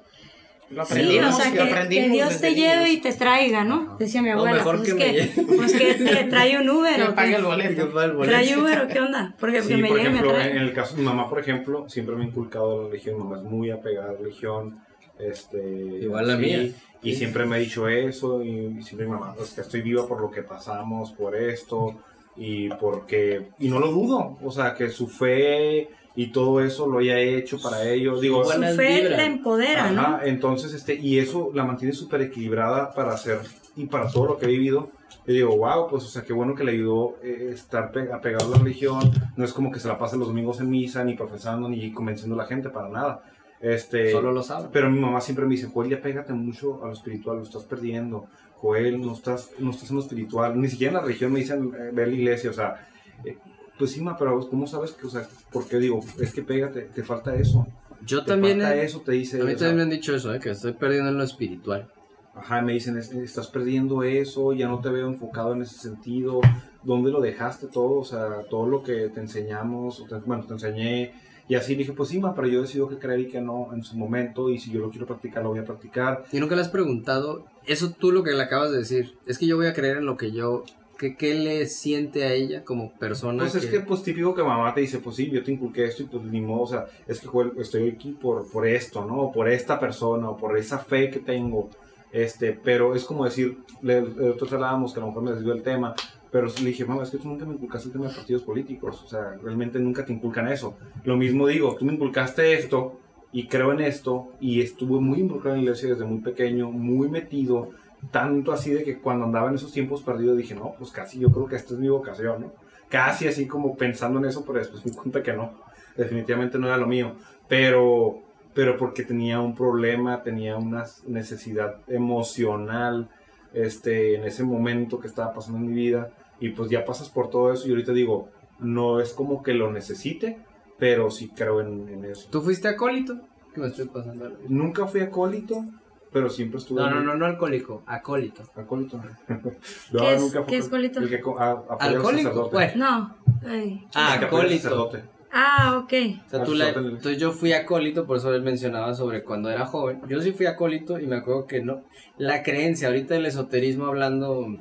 [0.72, 2.92] Lo Sí, o sea, lo que, aprendimos que Dios te lleve niños.
[2.92, 3.96] y te traiga, ¿no?
[3.98, 4.58] Decía mi abuela.
[4.58, 5.56] mejor pues, que es me que, lleve.
[5.58, 6.96] pues que te trae un Uber.
[6.96, 7.90] Que ¿o pague el boleto.
[8.22, 9.34] ¿Trae Uber o qué onda?
[9.40, 10.58] Porque Sí, que me por llegue y me ejemplo, en, trae.
[10.62, 13.18] el caso de mi mamá, por ejemplo, siempre me ha inculcado la religión.
[13.18, 14.80] Mi mamá es muy apegada a la religión.
[15.18, 15.58] Este,
[16.04, 16.62] Igual la sí, mía.
[17.02, 17.16] Y Sí.
[17.18, 18.44] siempre me ha dicho eso.
[18.44, 21.96] Y, y siempre mi mamá, pues que estoy viva por lo que pasamos, por esto.
[22.40, 23.50] Y porque.
[23.60, 24.38] Y no lo dudo.
[24.44, 28.22] O sea, que su fe y todo eso lo haya hecho para ellos.
[28.22, 30.22] Digo, Su fe la empodera, ¿no?
[30.24, 33.40] Entonces, este, y eso la mantiene súper equilibrada para hacer
[33.76, 34.90] y para todo lo que he vivido.
[35.28, 38.48] Yo digo, wow, pues, o sea, qué bueno que le ayudó eh, estar pe- apegado
[38.48, 39.00] a la religión.
[39.36, 42.34] No es como que se la pase los domingos en misa, ni profesando, ni convenciendo
[42.36, 43.22] a la gente, para nada.
[43.62, 44.70] Este, Solo lo sabe.
[44.72, 47.64] pero mi mamá siempre me dice, Joel, ya pégate mucho a lo espiritual, lo estás
[47.64, 48.28] perdiendo.
[48.56, 50.60] Joel, no estás, no estás en lo espiritual.
[50.60, 52.88] Ni siquiera en la religión me dicen, eh, ve a la iglesia, o sea,
[53.26, 53.38] eh,
[53.78, 56.82] pues sí, ma, pero ¿cómo sabes que, o sea, por qué digo, es que pégate,
[56.94, 57.66] te falta eso.
[58.06, 58.60] Yo Te también.
[58.62, 59.42] falta he- eso, te dice.
[59.42, 60.40] a mí o sea, también me han dicho eso, ¿eh?
[60.40, 61.90] que estoy perdiendo en lo espiritual.
[62.36, 66.40] Ajá, me dicen, "Es- estás perdiendo eso, ya no te veo enfocado en ese sentido,
[66.84, 68.00] ¿dónde lo dejaste todo?
[68.00, 71.14] O sea, todo lo que te enseñamos, o te- bueno, te enseñé
[71.50, 73.84] Y así dije, pues sí, ma, pero yo decido que creer y que no en
[73.84, 76.24] su momento, y si yo lo quiero practicar, lo voy a practicar.
[76.32, 79.48] Y nunca le has preguntado, eso tú lo que le acabas de decir, es que
[79.48, 80.64] yo voy a creer en lo que yo,
[81.00, 83.40] que, ¿qué le siente a ella como persona?
[83.40, 86.04] Pues es que, pues típico que mamá te dice, pues sí, yo te inculqué esto
[86.04, 89.18] y pues ni modo, o sea, es que estoy aquí por, por esto, ¿no?
[89.18, 91.72] O por esta persona, o por esa fe que tengo.
[92.12, 95.64] Este, pero es como decir, le, nosotros hablábamos que a lo mejor me desvió el
[95.64, 95.96] tema,
[96.32, 99.02] pero le dije, mamá, es que tú nunca me inculcaste el tema de partidos políticos,
[99.04, 100.78] o sea, realmente nunca te inculcan eso.
[101.04, 103.00] Lo mismo digo, tú me inculcaste esto
[103.32, 107.10] y creo en esto y estuve muy involucrado en la iglesia desde muy pequeño, muy
[107.10, 107.72] metido,
[108.12, 111.32] tanto así de que cuando andaba en esos tiempos perdidos dije, no, pues casi yo
[111.32, 112.52] creo que esta es mi vocación, ¿no?
[112.90, 115.54] Casi así como pensando en eso, pero después me di cuenta que no,
[115.96, 117.16] definitivamente no era lo mío,
[117.48, 118.20] pero,
[118.54, 123.10] pero porque tenía un problema, tenía una necesidad emocional,
[123.54, 127.30] este, en ese momento que estaba pasando en mi vida y pues ya pasas por
[127.30, 130.40] todo eso y ahorita digo, no es como que lo necesite,
[130.78, 132.28] pero sí creo en, en eso.
[132.30, 133.20] ¿Tú fuiste acólito?
[133.54, 134.38] ¿Qué me estoy pasando?
[134.48, 135.66] Nunca fui acólito,
[136.12, 136.82] pero siempre estuve...
[136.82, 138.44] No, no, no, no alcohólico, acólito.
[138.56, 139.02] Acólito.
[139.92, 141.00] No, ¿Qué, es, ¿qué es colito?
[141.00, 142.50] El que a, ¿Alcohólico?
[142.52, 142.74] Bueno.
[142.76, 143.16] No.
[143.48, 143.88] Ay.
[143.96, 144.92] Ah, acólito.
[145.32, 145.94] Ah, ok.
[146.26, 149.66] O sea, tú la, entonces yo fui acólito, por eso él mencionaba sobre cuando era
[149.66, 150.02] joven.
[150.08, 151.84] Yo sí fui acólito y me acuerdo que no.
[152.18, 154.58] La creencia, ahorita del esoterismo hablando.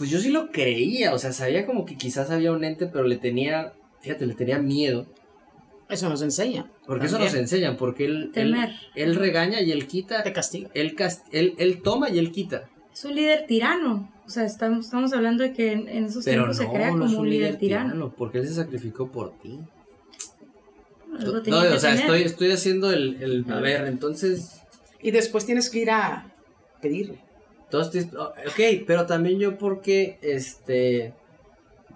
[0.00, 3.04] Pues yo sí lo creía, o sea, sabía como que quizás había un ente, pero
[3.06, 5.04] le tenía, fíjate, le tenía miedo.
[5.90, 6.70] Eso nos enseña.
[6.86, 8.70] Porque eso nos enseñan, porque él, Temer.
[8.94, 10.22] él, él regaña y él quita.
[10.22, 10.70] Te castiga.
[10.72, 12.66] Él, cast- él, él toma y él quita.
[12.94, 14.10] Es un líder tirano.
[14.24, 16.86] O sea, estamos, estamos hablando de que en, en esos Pero tiempos no, se crea
[16.86, 18.14] no como es un líder tirano.
[18.16, 19.58] porque él se sacrificó por ti.
[21.18, 22.00] Algo No, o sea, tener.
[22.00, 23.52] estoy, estoy haciendo el, el...
[23.52, 24.62] A ver, entonces...
[25.02, 26.32] Y después tienes que ir a
[26.80, 27.18] pedirle.
[27.72, 31.14] Entonces, ok, pero también yo porque, este,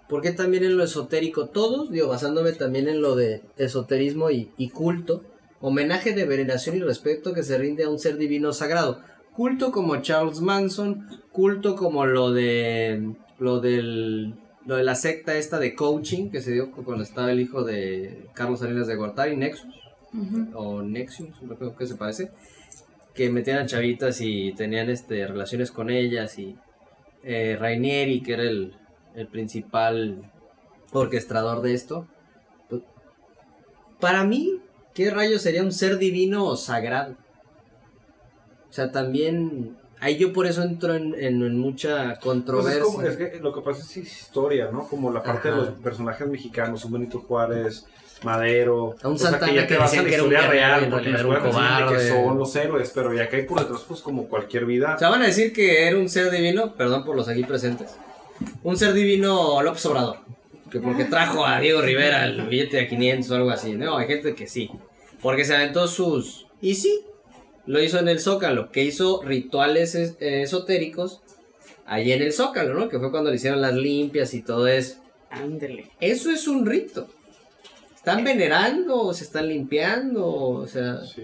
[0.09, 4.71] porque también en lo esotérico, todos, digo, basándome también en lo de esoterismo y, y
[4.71, 5.25] culto,
[5.61, 9.01] homenaje de veneración y respeto que se rinde a un ser divino sagrado.
[9.35, 15.59] Culto como Charles Manson, culto como lo de, lo del, lo de la secta esta
[15.59, 19.75] de coaching que se dio cuando estaba el hijo de Carlos Salinas de Gortari, Nexus
[20.55, 22.31] o Nexium, no creo que se parece,
[23.15, 26.57] que metían a chavitas y tenían este relaciones con ellas y
[27.23, 28.75] eh, Rainieri, que era el,
[29.15, 30.31] el principal
[30.93, 32.07] orquestador de esto.
[32.69, 32.83] pues,
[34.01, 34.61] Para mí,
[34.95, 37.17] ¿qué rayos sería un ser divino o sagrado?
[38.69, 39.77] O sea, también...
[40.01, 42.81] Ahí yo por eso entro en, en- en mucha Pues controversia.
[42.81, 44.87] es, como- es que lo que pasa es historia, ¿no?
[44.87, 45.61] Como la parte Ajá.
[45.61, 47.87] de los personajes mexicanos, un Benito Juárez,
[48.25, 50.47] Madero, A un o sea, Santana ya te que vas a la que un historia
[50.49, 54.01] real, porque enseñan de que son los héroes, pero ya que hay por detrás, pues
[54.01, 54.95] como cualquier vida.
[54.97, 57.97] O sea, van a decir que era un ser divino, perdón por los aquí presentes.
[58.63, 60.17] Un ser divino López Obrador.
[60.71, 63.75] Que porque trajo a Diego Rivera el billete de 500 o algo así.
[63.75, 64.71] No, hay gente que sí.
[65.23, 66.47] Porque se aventó sus...
[66.61, 67.03] Y sí,
[67.67, 68.73] lo hizo en el Zócalo.
[68.73, 71.21] Que hizo rituales es- eh, esotéricos
[71.87, 72.89] allí en el Zócalo, ¿no?
[72.89, 74.97] Que fue cuando le hicieron las limpias y todo eso.
[75.31, 75.91] Ándele.
[76.01, 77.07] Eso es un rito.
[78.05, 80.27] ¿Están venerando o se están limpiando?
[80.27, 81.01] O sea...
[81.07, 81.23] Sí.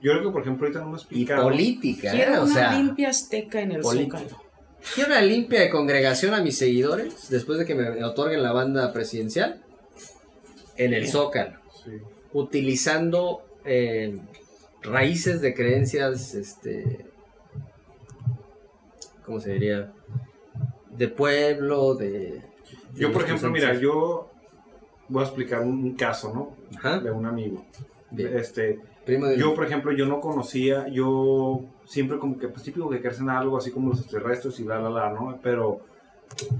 [0.00, 1.44] Yo creo que, por ejemplo, ahorita no me Y explicaron.
[1.44, 2.16] política, ¿eh?
[2.16, 2.72] Quiero O una sea...
[2.74, 4.26] limpia azteca en el zócalo.
[4.94, 8.92] Quiero una limpia de congregación a mis seguidores después de que me otorguen la banda
[8.92, 9.62] presidencial
[10.76, 11.90] en el Zócalo, Sí.
[12.32, 14.18] utilizando eh,
[14.82, 17.06] raíces de creencias, este,
[19.24, 19.92] ¿cómo se diría?
[20.90, 22.10] De pueblo, de...
[22.10, 22.42] de
[22.94, 24.31] Yo, por ejemplo, mira, yo
[25.08, 26.76] voy a explicar un, un caso, ¿no?
[26.78, 27.64] Ajá, De un amigo.
[28.10, 28.36] bien.
[28.36, 29.36] Este, Primo de...
[29.36, 33.56] Yo, por ejemplo, yo no conocía, yo siempre como que, pues típico que crecen algo
[33.58, 35.38] así como los extraterrestres y bla, bla, bla, ¿no?
[35.42, 35.80] Pero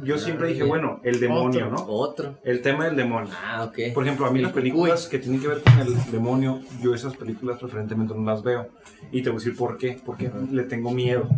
[0.03, 0.69] yo siempre dije, bien.
[0.69, 1.85] bueno, el demonio, ¿no?
[1.87, 2.39] Otro.
[2.43, 3.33] El tema del demonio.
[3.45, 3.95] Ah, ok.
[3.95, 7.17] Por ejemplo, a mí las películas que tienen que ver con el demonio, yo esas
[7.17, 8.69] películas preferentemente no las veo.
[9.13, 9.99] Y te voy a decir por qué.
[10.05, 11.29] Porque le tengo miedo.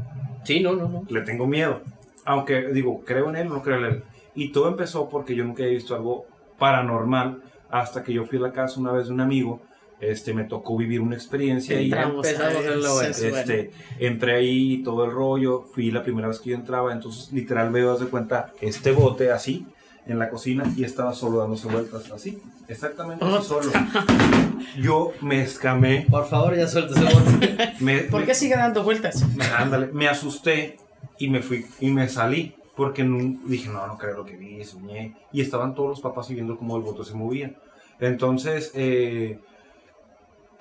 [0.45, 1.05] Sí, no, no, no.
[1.09, 1.83] Le tengo miedo.
[2.25, 4.03] Aunque digo, creo en él o no creo en él.
[4.35, 6.27] Y todo empezó porque yo nunca había visto algo
[6.59, 9.63] paranormal hasta que yo fui a la casa una vez de un amigo.
[10.01, 11.89] Este, me tocó vivir una experiencia y
[13.23, 17.71] este, entré ahí todo el rollo, fui la primera vez que yo entraba, entonces literal
[17.71, 19.67] veo, de cuenta, este bote así
[20.07, 23.71] en la cocina y estaba solo dándose vueltas así, exactamente así solo.
[24.79, 27.75] Yo me escamé, Por favor, ya suelta ese bote.
[27.81, 29.25] me, ¿Por me- qué sigue dando vueltas?
[29.57, 30.77] ándale, me asusté
[31.19, 34.63] y me fui y me salí porque no- dije, no, no creo lo que vi,
[34.65, 35.15] soñé.
[35.33, 37.55] Y estaban todos los papás viendo cómo el bote se movía.
[38.01, 39.39] Entonces, eh,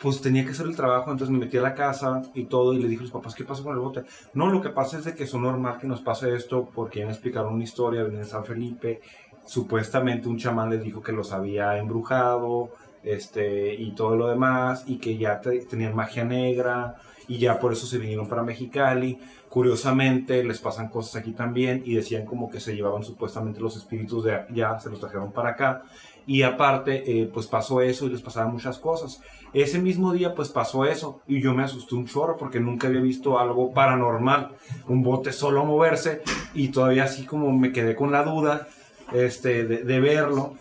[0.01, 2.79] pues tenía que hacer el trabajo, entonces me metí a la casa y todo y
[2.81, 4.03] le dije a los papás, ¿qué pasó con el bote?
[4.33, 7.05] No, lo que pasa es de que es normal que nos pase esto porque ya
[7.05, 8.99] me explicaron una historia, venía en San Felipe,
[9.45, 12.71] supuestamente un chamán les dijo que los había embrujado
[13.03, 16.95] este, y todo lo demás, y que ya te- tenían magia negra,
[17.27, 19.19] y ya por eso se vinieron para Mexicali.
[19.49, 24.23] Curiosamente, les pasan cosas aquí también, y decían como que se llevaban supuestamente los espíritus
[24.23, 25.83] de allá, se los trajeron para acá,
[26.25, 29.21] y aparte, eh, pues pasó eso y les pasaban muchas cosas.
[29.53, 33.01] Ese mismo día, pues pasó eso, y yo me asusté un chorro porque nunca había
[33.01, 34.55] visto algo paranormal,
[34.87, 36.21] un bote solo moverse,
[36.53, 38.67] y todavía así como me quedé con la duda
[39.11, 40.55] este, de, verlo,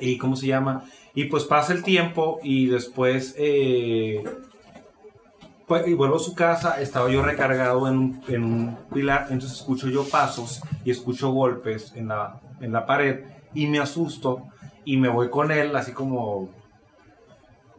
[0.00, 0.84] y cómo se llama,
[1.14, 4.22] y pues pasa el tiempo y después eh,
[5.86, 9.88] y vuelvo a su casa, estaba yo recargado en un, en un pilar, entonces escucho
[9.88, 14.42] yo pasos y escucho golpes en la, en la pared y me asusto
[14.84, 16.50] y me voy con él, así como,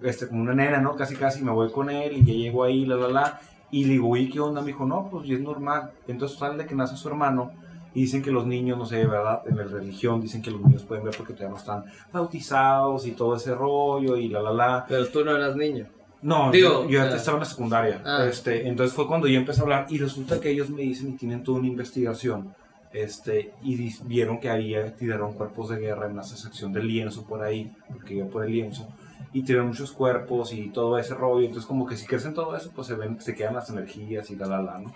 [0.02, 0.96] este, como una nena, ¿no?
[0.98, 3.40] Casi casi me voy con él y ya llego ahí, la, la, la,
[3.72, 4.60] y le digo, ¿y qué onda?
[4.62, 5.92] Me dijo, no, pues es normal.
[6.08, 7.52] Entonces sale que nace su hermano
[7.94, 9.42] y dicen que los niños, no sé, ¿verdad?
[9.46, 13.12] En la religión dicen que los niños pueden ver porque todavía no están bautizados y
[13.12, 14.86] todo ese rollo y la, la, la.
[14.88, 15.88] Pero tú no eras niño.
[16.28, 18.01] No, Digo, yo, yo estaba en la secundaria.
[18.03, 18.25] Ah.
[18.30, 21.13] Este, entonces fue cuando yo empecé a hablar y resulta que ellos me dicen y
[21.13, 22.53] tienen toda una investigación.
[22.91, 27.41] Este, y vieron que había, tiraron cuerpos de guerra en una sección del lienzo por
[27.41, 28.89] ahí, porque iba por el lienzo,
[29.32, 31.45] y tiraron muchos cuerpos y todo ese rollo.
[31.45, 34.36] Entonces, como que si crecen todo eso, pues se ven, se quedan las energías y
[34.36, 34.93] la la la, ¿no?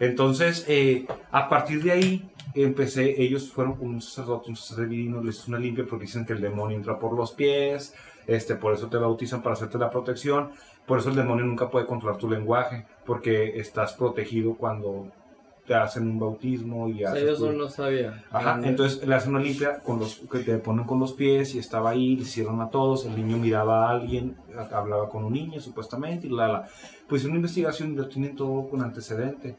[0.00, 5.22] Entonces, eh, a partir de ahí, empecé, ellos fueron con un sacerdote, un sacerdote divino,
[5.22, 7.94] les hizo una limpia porque dicen que el demonio entra por los pies,
[8.26, 10.50] este, por eso te bautizan para hacerte la protección,
[10.86, 15.08] por eso el demonio nunca puede controlar tu lenguaje, porque estás protegido cuando
[15.66, 18.22] te hacen un bautismo y haces no sabía.
[18.30, 21.54] Ajá, No, entonces le hacen una limpia con los que te ponen con los pies
[21.54, 24.36] y estaba ahí, le hicieron a todos, el niño miraba a alguien,
[24.72, 26.68] hablaba con un niño supuestamente y la la.
[27.08, 29.56] Pues una investigación lo tienen todo con antecedente.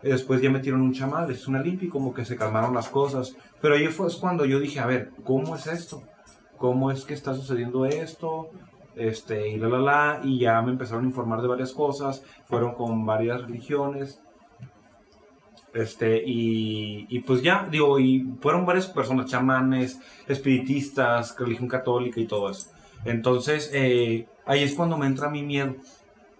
[0.00, 3.34] Después ya metieron un chamán, hizo una limpia y como que se calmaron las cosas.
[3.60, 6.04] Pero ahí fue es cuando yo dije, a ver, ¿cómo es esto?
[6.56, 8.50] ¿Cómo es que está sucediendo esto?
[8.98, 12.74] Este, y la la la, y ya me empezaron a informar de varias cosas, fueron
[12.74, 14.20] con varias religiones,
[15.74, 22.26] este, y, y pues ya, digo, y fueron varias personas, chamanes, espiritistas, religión católica y
[22.26, 22.70] todo eso.
[23.04, 25.76] Entonces, eh, ahí es cuando me entra mi miedo.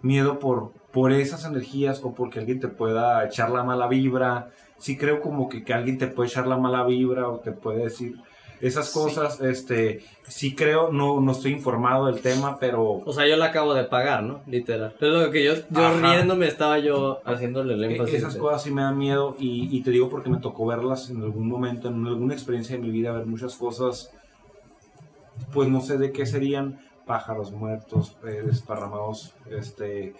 [0.01, 4.49] Miedo por, por esas energías o porque alguien te pueda echar la mala vibra.
[4.77, 7.83] Sí creo como que, que alguien te puede echar la mala vibra o te puede
[7.83, 8.15] decir
[8.61, 9.39] esas cosas.
[9.41, 13.73] Este, sí creo, no, no estoy informado del tema, pero O sea, yo la acabo
[13.73, 14.41] de pagar, ¿no?
[14.47, 14.93] Literal.
[14.99, 18.15] Es lo que yo, yo riéndome estaba yo haciéndole el E- énfasis.
[18.15, 21.09] Esas de- cosas sí me dan miedo y, y te digo porque me tocó verlas
[21.09, 24.11] en algún momento, en alguna experiencia de mi vida, ver muchas cosas,
[25.53, 30.13] pues no sé de qué serían, pájaros muertos, eh, desparramados, este,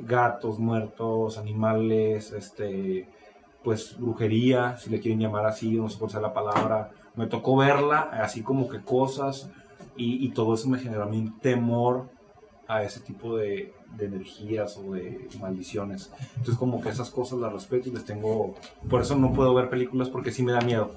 [0.00, 3.08] gatos muertos, animales, este,
[3.62, 6.90] pues brujería, si le quieren llamar así, no sé cuál sea la palabra.
[7.14, 9.50] Me tocó verla, así como que cosas,
[9.96, 12.08] y, y todo eso me generó a mí un temor
[12.68, 16.10] a ese tipo de, de energías o de maldiciones.
[16.30, 18.54] Entonces como que esas cosas las respeto y les tengo...
[18.88, 20.90] Por eso no puedo ver películas porque sí me da miedo.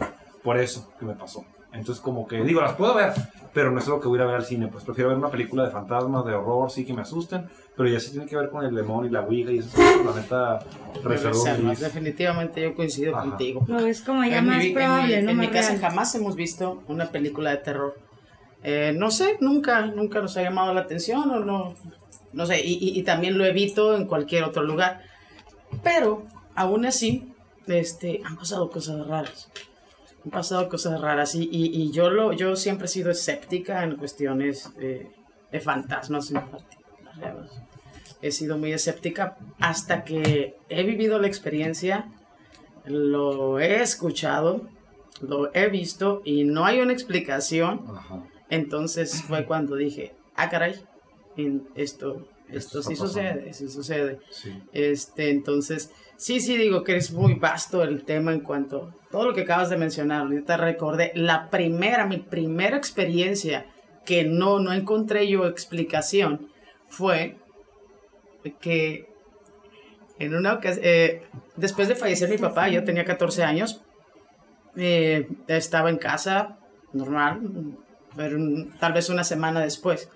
[0.43, 1.45] Por eso que me pasó.
[1.73, 3.11] Entonces como que digo, las puedo ver,
[3.53, 4.67] pero no es lo que voy a a ver al cine.
[4.67, 7.99] Pues prefiero ver una película de fantasmas, de horror, sí que me asusten, pero ya
[7.99, 10.59] sí tiene que ver con el demonio y la ouija y esas cosas, la neta,
[11.03, 13.27] reservo Reservas, mis- definitivamente yo coincido Ajá.
[13.29, 13.65] contigo.
[13.67, 15.31] No, es como ya En mi más en probable, mi- ¿no?
[15.31, 15.81] En mi casa real.
[15.81, 17.97] jamás hemos visto una película de terror.
[18.63, 21.75] Eh, no sé, nunca, nunca nos ha llamado la atención o no,
[22.33, 25.01] no sé, y, y- y también lo evito en cualquier otro lugar.
[25.83, 26.23] Pero,
[26.55, 27.31] aún así,
[27.67, 29.49] este, han pasado cosas raras.
[30.23, 33.95] Han pasado cosas raras y, y- y yo, lo, yo siempre he sido escéptica en
[33.97, 35.07] cuestiones eh,
[35.51, 36.74] de fantasmas en particular.
[38.21, 42.07] He sido muy escéptica hasta que he vivido la experiencia,
[42.85, 44.67] lo he escuchado,
[45.21, 47.85] lo he visto y no hay una explicación.
[47.87, 48.23] Ajá.
[48.49, 50.75] Entonces fue cuando dije, ah, caray,
[51.75, 54.19] esto, esto Esto sí sucede, sí sucede.
[54.29, 54.53] Sí.
[54.71, 59.25] Este, entonces, sí, sí digo que es muy vasto el tema en cuanto a todo
[59.25, 60.21] lo que acabas de mencionar.
[60.21, 63.65] Ahorita recordé la primera, mi primera experiencia
[64.05, 66.49] que no, no encontré yo explicación
[66.95, 67.37] fue
[68.61, 69.09] que
[70.17, 70.85] en una ocasión,
[71.57, 73.81] después de fallecer mi papá, yo tenía 14 años,
[74.77, 76.57] eh, estaba en casa,
[76.93, 77.41] normal,
[78.15, 78.37] pero
[78.79, 80.09] tal vez una semana después,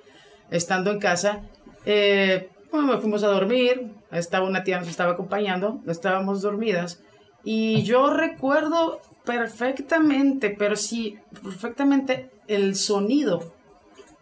[0.51, 1.41] estando en casa,
[1.85, 7.01] eh, bueno, me fuimos a dormir, estaba una tía nos estaba acompañando, estábamos dormidas,
[7.43, 13.53] y yo recuerdo perfectamente, pero sí, perfectamente el sonido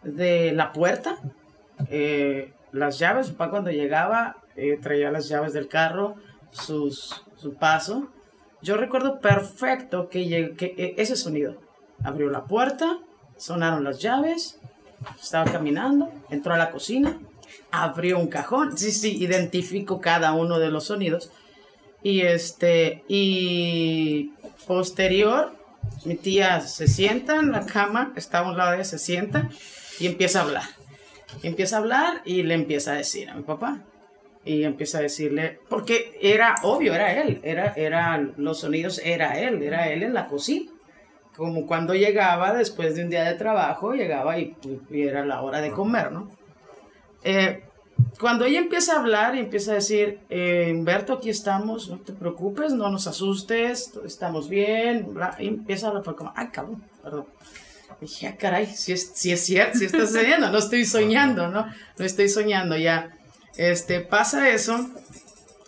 [0.02, 1.18] de la puerta,
[1.90, 6.16] eh, las llaves, papá cuando llegaba eh, traía las llaves del carro,
[6.50, 8.08] sus, su paso.
[8.60, 11.56] Yo recuerdo perfecto que, que eh, ese sonido.
[12.02, 12.98] abrió la puerta,
[13.36, 14.58] sonaron las llaves,
[15.20, 17.18] estaba caminando, entró a la cocina,
[17.70, 21.30] abrió un cajón, sí, sí, identifico cada uno de los sonidos.
[22.02, 24.32] Y este, y
[24.66, 25.52] posterior,
[26.04, 29.48] mi tía se sienta en la cama, está a un lado de ella, se sienta
[29.98, 30.77] y empieza a hablar.
[31.42, 33.84] Empieza a hablar y le empieza a decir a mi papá.
[34.44, 39.62] Y empieza a decirle, porque era obvio, era él, era, eran los sonidos, era él,
[39.62, 40.70] era él en la cocina.
[41.36, 44.56] Como cuando llegaba después de un día de trabajo, llegaba y,
[44.90, 46.30] era la hora de comer, ¿no?
[47.22, 47.62] Eh,
[48.18, 52.12] cuando ella empieza a hablar y empieza a decir, eh, Humberto, aquí estamos, no te
[52.12, 57.26] preocupes, no nos asustes, estamos bien, y empieza a hablar, como, ay, cabrón, perdón.
[58.00, 61.66] Dije, ah, caray, si es, si es cierto, si está sucediendo, no estoy soñando, ¿no?
[61.98, 63.10] No estoy soñando, ya.
[63.56, 64.88] Este, pasa eso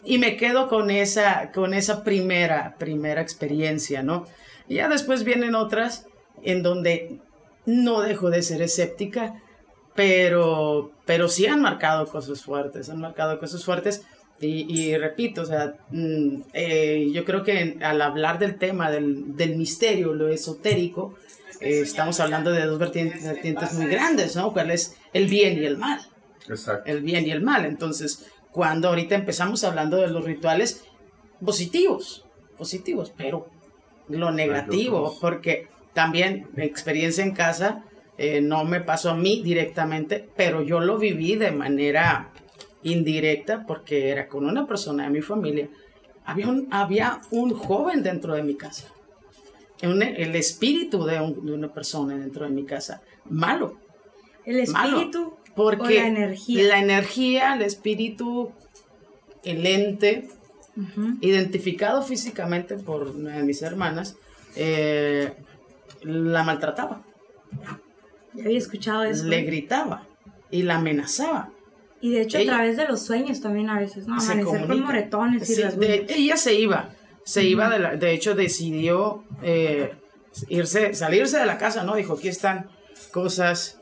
[0.04, 4.26] y me quedo con esa, con esa primera, primera experiencia, ¿no?
[4.68, 6.06] Y ya después vienen otras
[6.42, 7.18] en donde
[7.66, 9.42] no dejo de ser escéptica,
[9.94, 14.02] pero, pero sí han marcado cosas fuertes, han marcado cosas fuertes.
[14.40, 19.36] Y, y repito, o sea, mm, eh, yo creo que al hablar del tema del,
[19.36, 21.14] del misterio, lo esotérico,
[21.60, 24.52] eh, estamos hablando de dos vertientes, vertientes muy grandes, ¿no?
[24.52, 26.00] ¿Cuál es el bien y el mal?
[26.48, 26.90] Exacto.
[26.90, 27.64] El bien y el mal.
[27.64, 30.84] Entonces, cuando ahorita empezamos hablando de los rituales
[31.44, 32.24] positivos,
[32.56, 33.48] positivos, pero
[34.08, 37.84] lo negativo, porque también mi experiencia en casa
[38.18, 42.30] eh, no me pasó a mí directamente, pero yo lo viví de manera
[42.82, 45.68] indirecta porque era con una persona de mi familia.
[46.24, 48.88] Había un, había un joven dentro de mi casa,
[49.82, 53.76] un- el espíritu de, un- de una persona dentro de mi casa, malo.
[54.44, 56.62] El Malo, espíritu Porque o la energía.
[56.68, 58.52] la energía, el espíritu,
[59.44, 60.28] el ente,
[61.20, 64.16] identificado físicamente por una de mis hermanas,
[64.56, 65.32] eh,
[66.02, 67.02] la maltrataba,
[68.34, 69.26] Ya había escuchado eso.
[69.26, 70.06] le gritaba
[70.50, 71.50] y la amenazaba.
[72.00, 74.14] Y de hecho Ella- a través de los sueños también a veces, ¿no?
[74.14, 75.88] Amanecer con moretones y Sí, rasguños.
[75.88, 76.94] de- ella se iba,
[77.30, 79.94] se iba de la, de hecho decidió eh,
[80.48, 81.94] irse, salirse de la casa, ¿no?
[81.94, 82.68] Dijo, aquí están
[83.12, 83.78] cosas,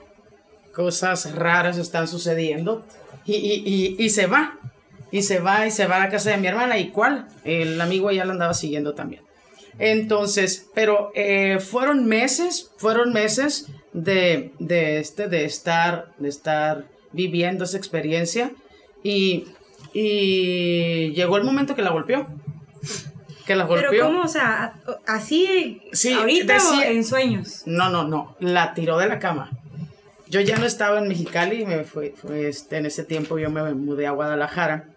[0.75, 2.85] cosas raras están sucediendo
[3.25, 4.59] y, y, y, y se va,
[5.11, 7.81] y se va y se va a la casa de mi hermana y cuál, el
[7.81, 9.23] amigo ya la andaba siguiendo también.
[9.79, 17.65] Entonces, pero eh, fueron meses, fueron meses de, de, este, de, estar, de estar viviendo
[17.65, 18.51] esa experiencia
[19.03, 19.47] y,
[19.95, 22.27] y llegó el momento que la golpeó.
[23.49, 23.89] Que la golpeó.
[23.91, 24.23] Pero ¿cómo?
[24.25, 24.75] O sea,
[25.07, 27.63] así Sí, ahorita decía- o en sueños.
[27.65, 28.37] No, no, no.
[28.41, 29.51] La tiró de la cama.
[30.29, 33.73] Yo ya no estaba en Mexicali, me fue, fue, este, en ese tiempo yo me
[33.73, 34.91] mudé a Guadalajara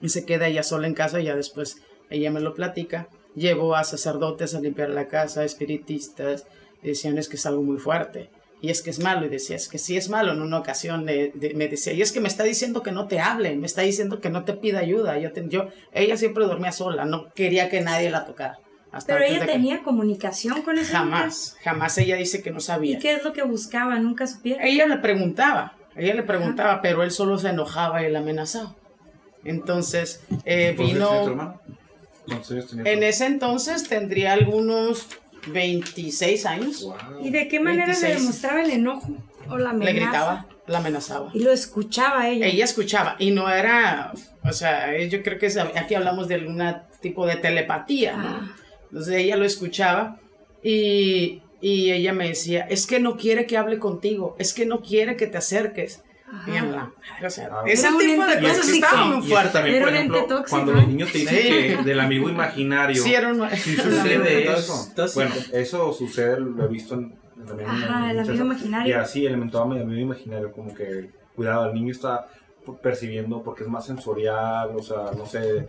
[0.00, 1.78] y se queda ella sola en casa y ya después
[2.10, 3.06] ella me lo platica.
[3.36, 6.46] Llevo a sacerdotes a limpiar la casa, espiritistas,
[6.82, 8.28] decían es que es algo muy fuerte.
[8.60, 10.32] Y es que es malo, y decía, es que sí es malo.
[10.32, 13.06] En una ocasión le- de- me decía, y es que me está diciendo que no
[13.08, 15.18] te hable, me está diciendo que no te pida ayuda.
[15.18, 18.58] Yo, te- yo, ella siempre dormía sola, no quería que nadie la tocara.
[18.90, 22.96] Hasta Pero ella que- tenía comunicación con ese Jamás, jamás ella dice que no sabía.
[22.96, 23.98] ¿Y qué es lo que buscaba?
[23.98, 24.64] Nunca supieron.
[24.64, 28.74] Ella le preguntaba, ella le preguntaba, pero él solo se enojaba y la amenazaba.
[29.44, 35.06] Entonces, eh, ¿Cuántos años tenía tu vino, en ese entonces tendría algunos
[35.46, 36.82] 26 años.
[36.82, 36.94] Wow.
[37.22, 38.14] ¿Y de qué manera 26.
[38.14, 39.08] le demostraba el enojo
[39.48, 39.92] o la amenaza?
[39.92, 41.30] Le gritaba, la amenazaba.
[41.34, 42.46] Y lo escuchaba ella.
[42.46, 46.62] Ella escuchaba y no era, o sea, yo creo que es- aquí hablamos de algún
[47.00, 48.28] tipo de telepatía, ¿no?
[48.28, 48.54] Ah.
[48.90, 50.18] Entonces ella lo escuchaba
[50.62, 54.80] y, y ella me decía, es que no quiere que hable contigo, es que no
[54.80, 56.02] quiere que te acerques.
[57.24, 58.86] O sea, Ah, ese tipo de cosas tóxico.
[58.86, 59.52] estaban muy fuertes.
[59.52, 61.48] también, por ejemplo, tóxico, cuando los niños te dicen Sí.
[61.48, 64.88] que del amigo imaginario, Sí, era un- sí un sucede eso.
[65.14, 68.90] Bueno, eso sucede, lo he visto en, en también Ajá, en el amigo imaginario.
[68.90, 72.26] Y así, el amigo amigo imaginario, como que, cuidado, el niño está
[72.82, 75.66] percibiendo porque es más sensorial, o sea, no sé,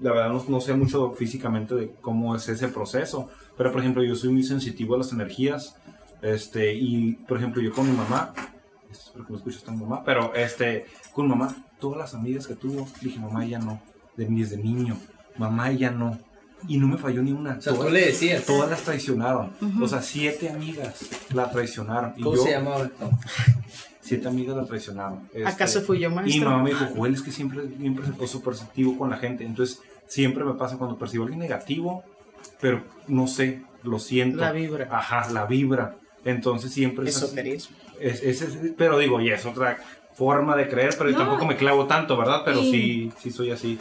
[0.00, 4.02] la verdad no, no sé mucho físicamente de cómo es ese proceso, pero por ejemplo,
[4.02, 5.76] yo soy muy sensitivo a las energías,
[6.22, 8.32] este, y por ejemplo, yo con mi mamá,
[8.90, 12.88] espero que no escuches mi mamá, pero este, con mamá, todas las amigas que tuvo,
[13.00, 13.80] dije, mamá, ella no,
[14.16, 14.96] de, desde niño,
[15.36, 16.18] mamá, ella no.
[16.68, 17.54] Y no me falló ni una.
[17.56, 18.44] O sea, tú Todas- le decías.
[18.44, 19.50] Todas las traicionaron.
[19.80, 22.12] O sea, siete amigas la traicionaron.
[22.18, 22.90] Y ¿Cómo yo, se llamaba?
[24.02, 25.28] Siete amigas la traicionaron.
[25.32, 26.50] Este, ¿Acaso fui yo, Y maestro?
[26.50, 29.44] mamá me dijo, Joel, es que siempre, siempre o súper perceptivo con la gente.
[29.44, 32.02] Entonces, siempre me pasa cuando percibo algo negativo,
[32.60, 34.38] pero no sé, lo siento.
[34.38, 34.88] La vibra.
[34.90, 35.96] Ajá, la vibra.
[36.24, 37.16] Entonces, siempre es.
[37.16, 37.76] Esoterismo.
[38.00, 39.78] Es, es- es- pero digo, ya es otra
[40.14, 41.24] forma de creer, pero yo No.
[41.24, 42.42] tampoco me clavo tanto, ¿verdad?
[42.44, 43.78] Pero Y- sí, sí soy así.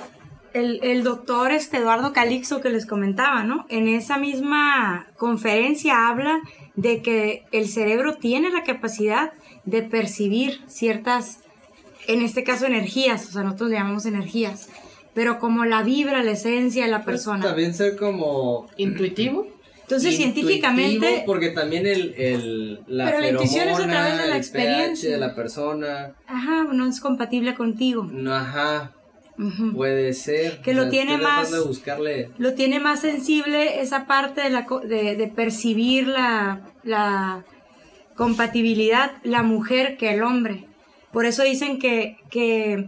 [0.54, 3.66] el, el doctor este Eduardo Calixto que les comentaba, ¿no?
[3.70, 6.40] En esa misma conferencia habla
[6.76, 9.32] de que el cerebro tiene la capacidad
[9.66, 11.42] de percibir ciertas,
[12.08, 14.70] en este caso energías, o sea, nosotros le llamamos energías,
[15.14, 17.44] pero como la vibra, la esencia de la persona.
[17.46, 19.48] También ser como ¿Intuitivo?
[19.90, 24.38] Entonces, científicamente, porque también el, el la Pero la intuición es a través de la
[24.38, 25.10] experiencia.
[25.10, 28.04] pH de la persona, ajá, no es compatible contigo.
[28.12, 28.92] no, ajá,
[29.74, 30.62] puede ser.
[30.62, 34.68] Que lo tiene más- tratando de buscarle Lo tiene más sensible esa parte de, la,
[34.88, 37.44] de, de percibir la, la
[38.16, 40.66] compatibilidad la mujer que el hombre.
[41.12, 42.86] Por eso dicen que, que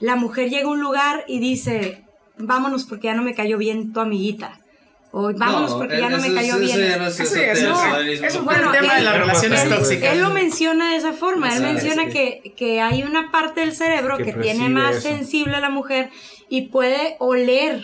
[0.00, 2.04] la mujer llega a un lugar y dice,
[2.38, 4.60] vámonos porque ya no me cayó bien tu amiguita.
[5.12, 6.78] O vámonos porque ya no me cayó eso bien.
[6.90, 10.12] ya no es Sí, eso- Bueno, el tema él- de las relaciones pues, tóxicas.
[10.12, 14.18] Él lo menciona de esa forma, él menciona que, que hay una parte del cerebro
[14.18, 15.08] Que que, tiene más eso.
[15.08, 16.10] sensible a la mujer
[16.50, 17.82] y puede oler,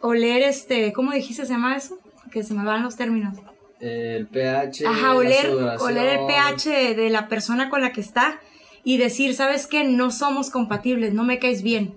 [0.00, 1.98] oler este, ¿cómo dijiste se llama eso?
[2.32, 3.36] Que se me van los términos.
[3.80, 4.86] El pH.
[4.86, 5.50] Ajá, oler,
[5.80, 8.40] oler el pH de, de la persona con la que está
[8.84, 9.84] y decir, ¿sabes qué?
[9.84, 11.94] No somos compatibles, no me caes bien.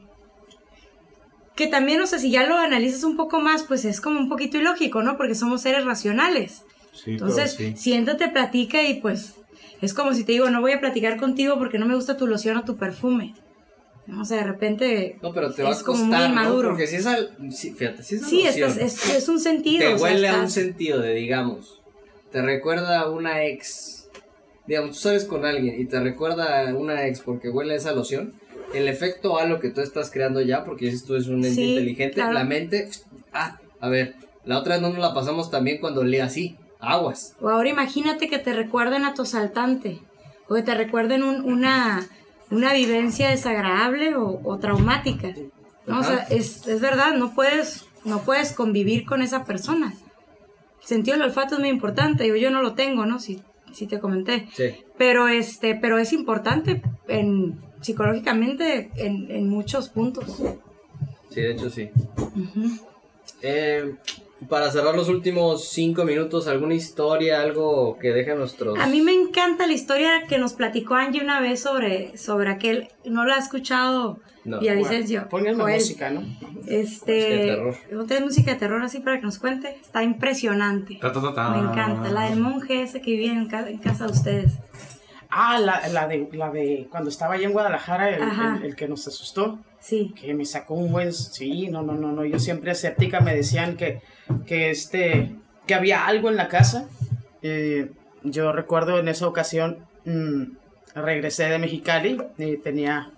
[1.55, 4.27] Que también, o sea, si ya lo analizas un poco más, pues es como un
[4.29, 5.17] poquito ilógico, ¿no?
[5.17, 6.63] Porque somos seres racionales.
[6.93, 7.73] Sí, Entonces, sí.
[7.75, 9.35] siéntate, platica y pues
[9.81, 12.25] es como si te digo, no voy a platicar contigo porque no me gusta tu
[12.27, 13.35] loción o tu perfume.
[14.05, 14.21] ¿No?
[14.21, 15.17] O sea, de repente...
[15.21, 16.51] No, pero te va es a como costar.
[16.63, 19.79] Porque si es al, sí, fíjate, si es Sí, estás- es, es un sentido.
[19.79, 21.81] te o sea, huele a un sentido de, digamos,
[22.31, 24.09] te recuerda a una ex.
[24.67, 27.93] Digamos, tú sales con alguien y te recuerda a una ex porque huele a esa
[27.93, 28.33] loción.
[28.73, 31.51] El efecto a lo que tú estás creando ya, porque dices tú es un ente
[31.51, 32.33] Sí, inteligente, claro.
[32.33, 32.89] la mente.
[33.33, 34.15] Ah, a ver,
[34.45, 36.57] la otra vez no nos la pasamos también cuando olía así.
[36.79, 37.35] Aguas.
[37.39, 39.99] O ahora imagínate que te recuerden a tu asaltante.
[40.49, 42.05] O que te recuerden un- una,
[42.51, 45.29] una vivencia desagradable o, o traumática.
[45.87, 45.99] ¿no?
[45.99, 49.93] O sea, es, es verdad, no puedes, no puedes convivir con esa persona.
[50.81, 52.27] El sentido del olfato es muy importante.
[52.27, 53.19] Yo, yo no lo tengo, ¿no?
[53.19, 54.49] Si, si te comenté.
[54.53, 54.65] Sí.
[54.97, 60.41] Pero este, pero es importante en, psicológicamente en, en muchos puntos.
[61.29, 61.89] Sí, de hecho sí.
[63.41, 63.95] Eh,
[64.49, 68.77] para cerrar los últimos cinco minutos, ¿alguna historia, algo que deje a nuestros...
[68.79, 72.89] A mí me encanta la historia que nos platicó Angie una vez sobre, sobre aquel,
[73.05, 74.59] no la ha escuchado No.
[74.59, 75.29] Villavicencio.
[75.29, 75.75] Pónganme Joel.
[75.75, 76.23] música, ¿no?
[76.67, 77.75] Este, Música de terror.
[77.91, 79.77] ¿no tienes música de terror así para que nos cuente?
[79.81, 80.97] Está impresionante.
[81.01, 81.49] Ta, ta, ta, ta.
[81.51, 82.09] Me encanta.
[82.11, 84.51] La del monje ese que vivía en, ca- en casa de ustedes.
[85.35, 88.87] Ah, la, la, de, la de cuando estaba allá en Guadalajara, el, el- el que
[88.87, 90.13] nos asustó, Sí.
[90.19, 91.11] que me sacó un buen...
[91.11, 94.01] Sí, no, no, no, no, yo siempre escéptica me decían que,
[94.45, 95.35] que, este,
[95.67, 96.87] que había algo en la casa.
[97.41, 97.91] Eh,
[98.23, 100.43] yo recuerdo en esa ocasión, mm,
[100.95, 103.11] regresé de Mexicali y tenía,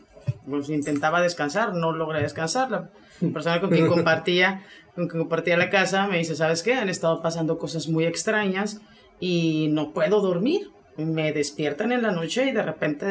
[0.50, 2.72] pues intentaba descansar, no logré descansar.
[2.72, 2.90] La
[3.34, 4.64] persona con quien compartía,
[4.96, 6.74] con quien compartía la casa me dice, ¿sabes qué?
[6.74, 8.80] Han estado pasando cosas muy extrañas
[9.20, 10.70] y no puedo dormir.
[10.98, 13.06] Me despiertan en la noche y de repente,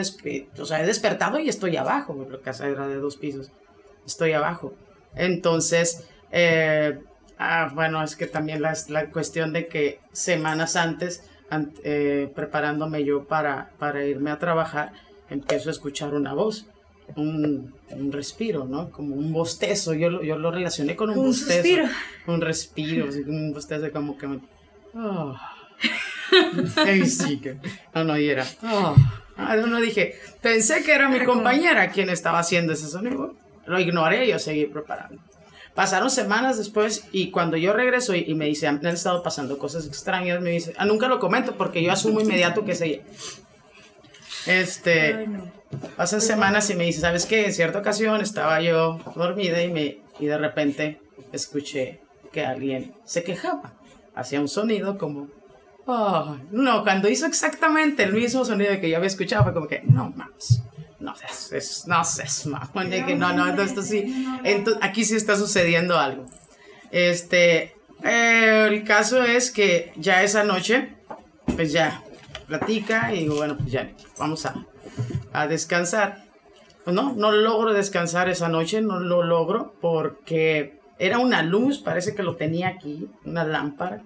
[0.59, 3.51] o sea, he despertado y estoy abajo, la casa era de dos pisos,
[4.07, 4.73] estoy abajo.
[5.15, 6.99] Entonces, eh,
[7.39, 13.05] ah, bueno, es que también la, la cuestión de que semanas antes, an- eh, preparándome
[13.05, 14.93] yo para, para irme a trabajar,
[15.29, 16.67] empiezo a escuchar una voz.
[17.17, 18.91] Un, un respiro, ¿no?
[18.91, 19.93] Como un bostezo.
[19.93, 21.53] Yo lo, yo lo relacioné con un, Un bostezo.
[21.63, 21.85] suspiro.
[22.27, 24.41] Un respiro, un bostezo como que me...
[24.95, 25.54] Ah.
[27.07, 27.57] Sí, que...
[27.95, 28.47] No, no, y era...
[28.63, 28.95] ah.
[29.37, 33.35] Ah, no, dije, pensé que era mi compañera quien estaba haciendo ese sonido.
[33.67, 35.21] Lo ignoré y yo seguí preparando.
[35.75, 39.87] Pasaron semanas después y cuando yo regreso y, y me dice, han estado pasando cosas
[39.87, 43.03] extrañas, me dice, ah, nunca lo comento porque yo asumo inmediato que es ella.
[44.47, 45.51] Este, Ay, no.
[45.97, 47.47] pasan semanas y me dice, ¿sabes qué?
[47.47, 51.01] En cierta ocasión estaba yo dormida y, me, y de repente
[51.33, 52.01] escuché
[52.33, 53.73] que alguien se quejaba.
[54.15, 55.29] Hacía un sonido como...
[55.87, 56.37] "Ah".
[56.51, 60.13] no, cuando hizo exactamente el mismo sonido que yo había escuchado fue como que, no
[60.17, 60.63] mames,
[61.01, 65.05] no seas, es- no seas mamón", de que no, no, entonces esto sí, entonces, aquí
[65.05, 66.27] sí está sucediendo algo.
[66.91, 70.95] Este, el caso es que ya esa noche,
[71.57, 72.03] pues ya,
[72.47, 74.55] platica y bueno, pues ya, vamos a,
[75.33, 76.25] a descansar.
[76.85, 82.15] Pues no, no logro descansar esa noche, no lo logro porque era una luz, parece
[82.15, 84.03] que lo tenía aquí, una lámpara,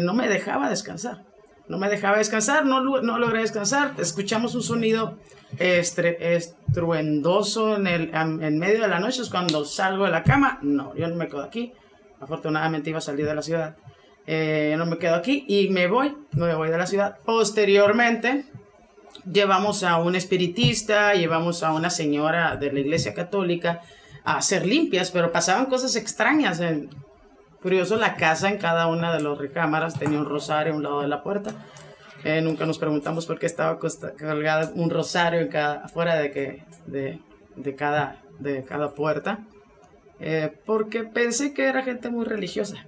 [0.00, 1.24] no me dejaba descansar.
[1.66, 3.94] No me dejaba descansar, no, no logré descansar.
[3.98, 5.18] Escuchamos un sonido
[5.58, 10.58] estruendoso en, el, en medio de la noche, es cuando salgo de la cama.
[10.62, 11.72] No, yo no me quedo aquí.
[12.20, 13.76] Afortunadamente iba a salir de la ciudad.
[14.26, 17.18] Eh, no me quedo aquí y me voy, me voy de la ciudad.
[17.24, 18.46] Posteriormente,
[19.30, 23.80] llevamos a un espiritista, llevamos a una señora de la iglesia católica
[24.24, 26.60] a hacer limpias, pero pasaban cosas extrañas.
[26.60, 26.90] en-
[27.64, 31.00] Curioso, la casa en cada una de las recámaras tenía un rosario a un lado
[31.00, 31.52] de la puerta.
[32.22, 36.62] Eh, nunca nos preguntamos por qué estaba colgado un rosario en cada, afuera de, que,
[36.84, 37.20] de,
[37.56, 39.38] de, cada, de cada puerta.
[40.20, 42.84] Eh, porque pensé que era gente muy religiosa.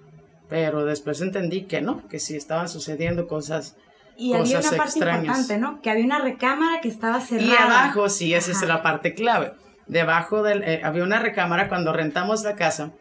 [0.50, 3.76] Pero después entendí que no, que sí estaban sucediendo cosas
[4.14, 5.80] y había una parte importante, ¿no?
[5.80, 7.50] Que había una recámara que estaba cerrada.
[7.50, 9.54] Y abajo, sí, esa es la parte clave.
[9.86, 12.92] Debajo del, eh, había una recámara cuando rentamos la casa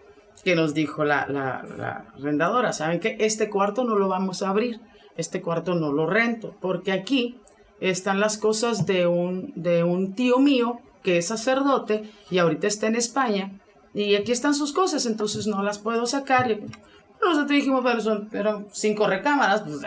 [0.44, 3.18] que nos dijo la, la, la arrendadora, ¿saben qué?
[3.20, 4.80] Este cuarto no lo vamos a abrir,
[5.18, 7.40] este cuarto no lo rento, porque aquí
[7.80, 12.88] están las cosas de un, de un tío mío que es sacerdote y ahorita está
[12.88, 13.52] en España
[13.94, 16.60] y aquí están sus cosas, entonces no las puedo sacar.
[17.22, 18.30] Nosotros dijimos, bueno, son,
[18.72, 19.82] cinco recámaras, pues,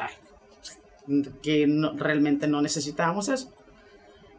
[1.42, 3.53] que realmente no necesitábamos eso.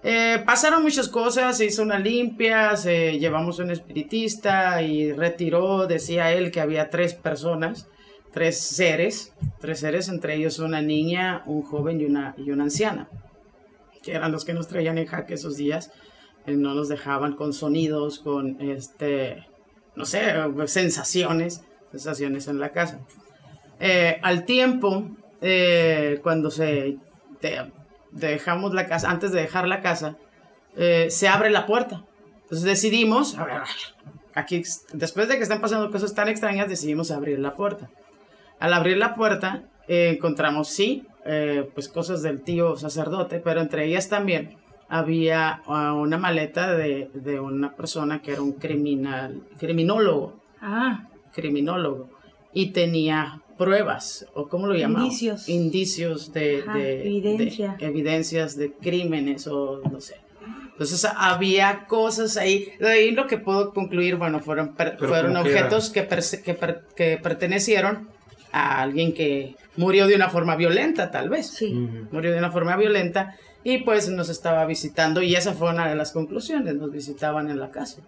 [0.02, 6.32] Eh, pasaron muchas cosas, se hizo una limpia, se llevamos un espiritista y retiró, decía
[6.32, 7.88] él que había tres personas,
[8.32, 13.10] tres seres, tres seres, entre ellos una niña, un joven y una, y una anciana,
[14.02, 15.92] que eran los que nos traían en jaque esos días,
[16.46, 19.48] eh, no nos dejaban con sonidos, con este,
[19.96, 20.34] no sé,
[20.68, 23.02] sensaciones, sensaciones en la casa.
[23.82, 25.10] Eh, al tiempo,
[26.22, 26.98] cuando se
[28.12, 30.18] dejamos la casa, antes de dejar la casa,
[30.76, 32.04] eh, se abre la puerta.
[32.44, 33.62] Entonces decidimos, a ver,
[34.34, 37.90] aquí, después de que están pasando cosas tan extrañas, decidimos abrir la puerta.
[38.60, 41.06] Al abrir la puerta, eh, encontramos, sí,
[41.76, 44.58] pues cosas del tío sacerdote, pero entre ellas también
[44.90, 50.40] había ah, una maleta de, de una persona que era un criminal, criminólogo.
[50.60, 51.08] Ah.
[51.32, 52.10] Criminólogo.
[52.52, 55.04] Y tenía pruebas, o cómo lo llamamos?
[55.22, 55.50] Indicios.
[55.50, 56.60] Indicios de,
[57.06, 57.76] Evidencia.
[57.80, 60.16] evidencias de crímenes o no sé.
[60.72, 62.72] Entonces había cosas ahí.
[62.80, 66.58] De ahí lo que puedo concluir, bueno, fueron, fueron objetos que, que,
[66.96, 68.08] que, pertenecieron
[68.54, 71.48] a alguien que murió de una forma violenta, tal vez.
[71.50, 71.74] Sí.
[72.12, 73.36] Murió de una forma violenta
[73.66, 77.60] y pues nos estaba visitando y esa fue una de las conclusiones, nos visitaban en
[77.60, 78.02] la casa.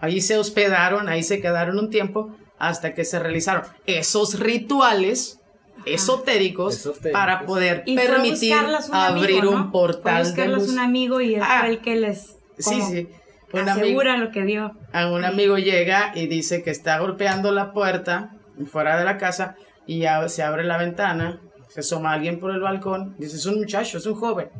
[0.00, 5.40] Ahí se hospedaron, ahí se quedaron un tiempo hasta que se realizaron esos rituales
[5.86, 8.54] esotéricos, para poder permitir
[8.92, 10.68] abrir un portal de luz.
[10.68, 13.08] un amigo y es ah, el que les sí, sí.
[13.52, 14.76] Un asegura lo que vio.
[14.92, 18.36] A un amigo llega y dice que está golpeando la puerta
[18.66, 19.56] fuera de la casa
[19.86, 23.58] y ya se abre la ventana, se asoma alguien por el balcón, dice, es un
[23.58, 24.50] muchacho, es un joven,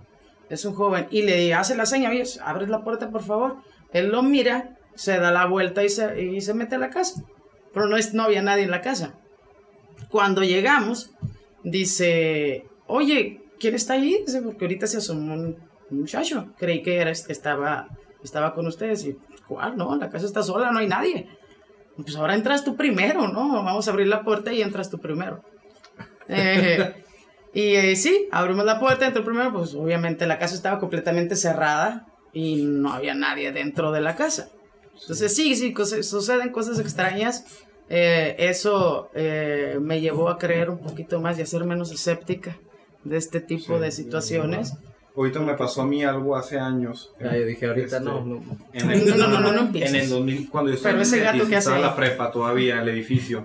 [0.49, 3.59] es un joven, y le hace la seña, oye, abre la puerta por favor.
[3.93, 7.23] Él lo mira, se da la vuelta y se, y se mete a la casa
[7.73, 9.15] pero no, es, no había nadie en la casa.
[10.11, 11.13] Cuando llegamos,
[11.63, 14.23] dice, oye, ¿quién está ahí?
[14.27, 15.57] Dice, porque ahorita se asomó un
[15.91, 16.49] muchacho.
[16.59, 17.89] Creí que era, estaba,
[18.23, 19.05] estaba con ustedes.
[19.05, 19.17] Y,
[19.47, 19.77] ¿cuál?
[19.77, 21.29] No, la casa está sola, no hay nadie.
[21.97, 23.63] Pues ahora entras tú primero, ¿no?
[23.63, 25.43] Vamos a abrir la puerta y entras tú primero.
[26.33, 26.95] Eh,
[27.53, 32.07] y eh, sí, abrimos la puerta, entro primero, pues obviamente la casa estaba completamente cerrada
[32.33, 34.51] y no había nadie dentro de la casa.
[35.01, 37.45] Entonces sí, sí, suceden cosas extrañas.
[37.89, 42.57] Eh, eso eh, me llevó a creer un poquito más y a ser menos escéptica
[43.05, 44.75] de este tipo de situaciones.
[45.17, 47.13] Ahorita me pasó a mí algo hace años.
[47.21, 48.43] Ya, yo dije, ahorita este, no, no.
[48.73, 51.49] En el, no, no, no, no, En el 2000, cuando yo estaba, Pero ese gato
[51.49, 53.45] que estaba en la prepa todavía, el edificio,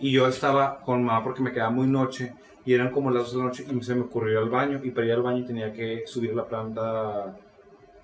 [0.00, 2.34] y yo estaba con mamá porque me quedaba muy noche,
[2.66, 4.80] y eran como las 2 de la noche, y se me ocurrió ir al baño,
[4.82, 7.36] y para ir al baño tenía que subir la planta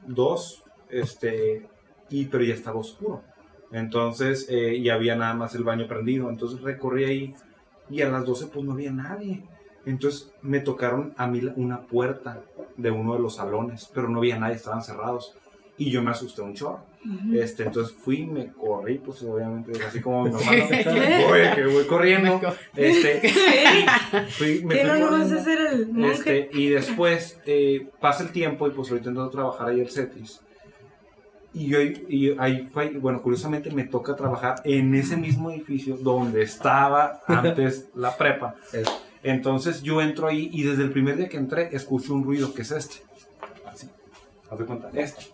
[0.06, 1.66] 2, este,
[2.10, 3.22] y, pero ya estaba oscuro.
[3.72, 6.28] Entonces, eh, y había nada más el baño prendido.
[6.28, 7.34] Entonces recorrí ahí
[7.88, 9.42] y a las 12 pues no había nadie.
[9.86, 12.42] Entonces me tocaron a mí una puerta
[12.76, 15.34] de uno de los salones, pero no había nadie, estaban cerrados.
[15.78, 16.84] Y yo me asusté un chorro.
[17.32, 22.40] este, entonces fui, me corrí, pues obviamente, así como mi mamá, voy, que voy corriendo.
[22.76, 23.30] Este,
[24.30, 28.32] fui, me ¿Qué no lo vas a hacer el Este, y después eh, pasa el
[28.32, 30.42] tiempo y pues ahorita a trabajar ahí el CETIS.
[31.52, 36.42] Y, yo, y ahí fue, bueno, curiosamente me toca trabajar en ese mismo edificio donde
[36.42, 38.54] estaba antes la prepa.
[39.22, 42.62] Entonces yo entro ahí y desde el primer día que entré escucho un ruido que
[42.62, 42.96] es este.
[43.66, 43.88] Así.
[44.50, 45.26] Haz de cuenta, este.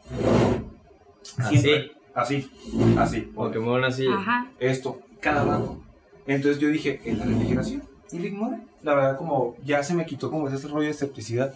[1.39, 1.91] Así.
[2.15, 2.51] Así,
[2.99, 3.21] así.
[3.35, 4.07] Porque mueven así.
[4.09, 4.51] Ajá.
[4.59, 5.83] Esto, cada rato.
[6.27, 7.83] Entonces yo dije, ¿es la refrigeración?
[8.11, 8.59] Y le ignoré.
[8.83, 11.55] La verdad, como ya se me quitó como ese rollo de escepticidad.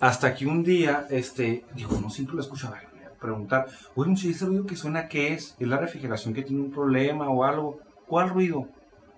[0.00, 2.82] Hasta que un día, este, digo, no siempre lo escucho, a ver,
[3.24, 5.56] preguntar, oye, si ese ruido que suena, ¿qué es?
[5.58, 7.80] ¿Es la refrigeración que tiene un problema o algo?
[8.06, 8.68] ¿Cuál ruido?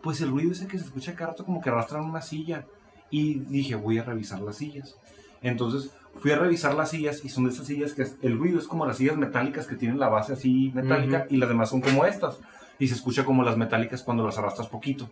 [0.03, 2.65] Pues el ruido ese que se escucha cada rato como que arrastran una silla.
[3.11, 4.97] Y dije, voy a revisar las sillas.
[5.43, 8.67] Entonces fui a revisar las sillas y son de esas sillas que el ruido es
[8.67, 12.05] como las sillas metálicas que tienen la base así metálica y las demás son como
[12.05, 12.39] estas.
[12.79, 15.11] Y se escucha como las metálicas cuando las arrastras poquito.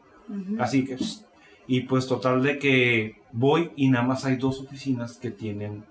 [0.59, 0.97] Así que,
[1.67, 5.85] y pues total de que voy y nada más hay dos oficinas que tienen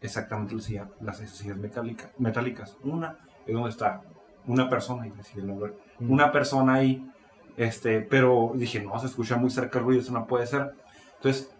[0.00, 0.54] exactamente
[1.00, 1.20] las
[1.56, 2.76] metálica- metálicas.
[2.82, 4.02] Una es donde está
[4.46, 6.10] una persona, y decir el nombre, Mm.
[6.10, 7.06] una persona ahí,
[7.56, 10.72] este, pero dije, no, se escucha muy cerca el ruido, eso no puede ser.
[11.16, 11.52] Entonces,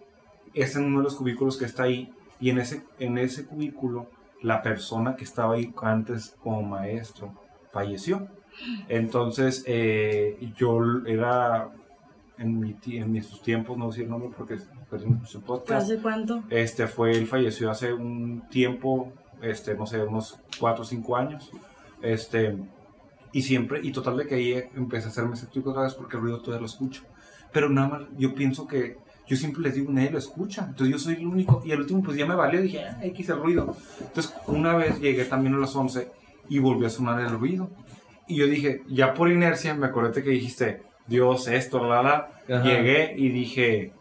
[0.54, 4.06] es en uno de los cubículos que está ahí, y en ese, en ese cubículo,
[4.42, 7.32] la persona que estaba ahí antes como maestro
[7.70, 8.26] falleció.
[8.88, 11.68] Entonces, eh, yo era
[12.38, 14.56] en, mi, en mis tiempos, no decir el nombre porque
[15.26, 15.82] su podcast.
[15.82, 16.42] ¿Hace cuánto?
[16.50, 19.12] Este fue, él falleció hace un tiempo,
[19.42, 21.50] este, no sé, unos 4 o 5 años.
[22.02, 22.56] Este,
[23.32, 26.22] y siempre, y total de que ahí empecé a hacerme escéptico otra vez porque el
[26.22, 27.02] ruido todavía lo escucho.
[27.52, 30.66] Pero nada más, yo pienso que, yo siempre les digo, nadie lo escucha.
[30.68, 33.28] Entonces yo soy el único, y al último pues ya me valió, dije, ah, X
[33.28, 33.76] el ruido.
[34.00, 36.10] Entonces una vez llegué también a las 11
[36.48, 37.70] y volvió a sonar el ruido.
[38.26, 42.14] Y yo dije, ya por inercia, me acordé que dijiste, Dios, esto, la, la.
[42.48, 42.64] Ajá.
[42.64, 43.92] Llegué y dije,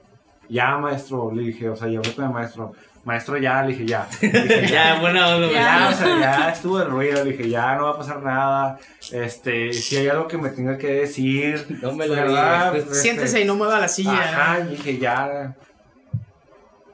[0.49, 2.73] ya maestro, le dije, o sea, ya hablé con el maestro.
[3.05, 4.07] Maestro, ya, le dije, ya.
[4.21, 5.53] Le dije, Ya, buena onda, Ya.
[5.53, 8.77] ya, o sea, ya estuvo el ruido, le dije, ya no va a pasar nada.
[9.11, 12.73] Este, si hay algo que me tenga que decir, No me lo ¿verdad?
[12.73, 12.83] digas.
[12.87, 14.11] Este, Siéntese y no mueva la silla.
[14.19, 15.55] Ajá, y dije, ya.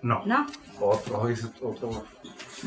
[0.03, 0.45] No, ¿No?
[0.79, 2.05] otro, es otro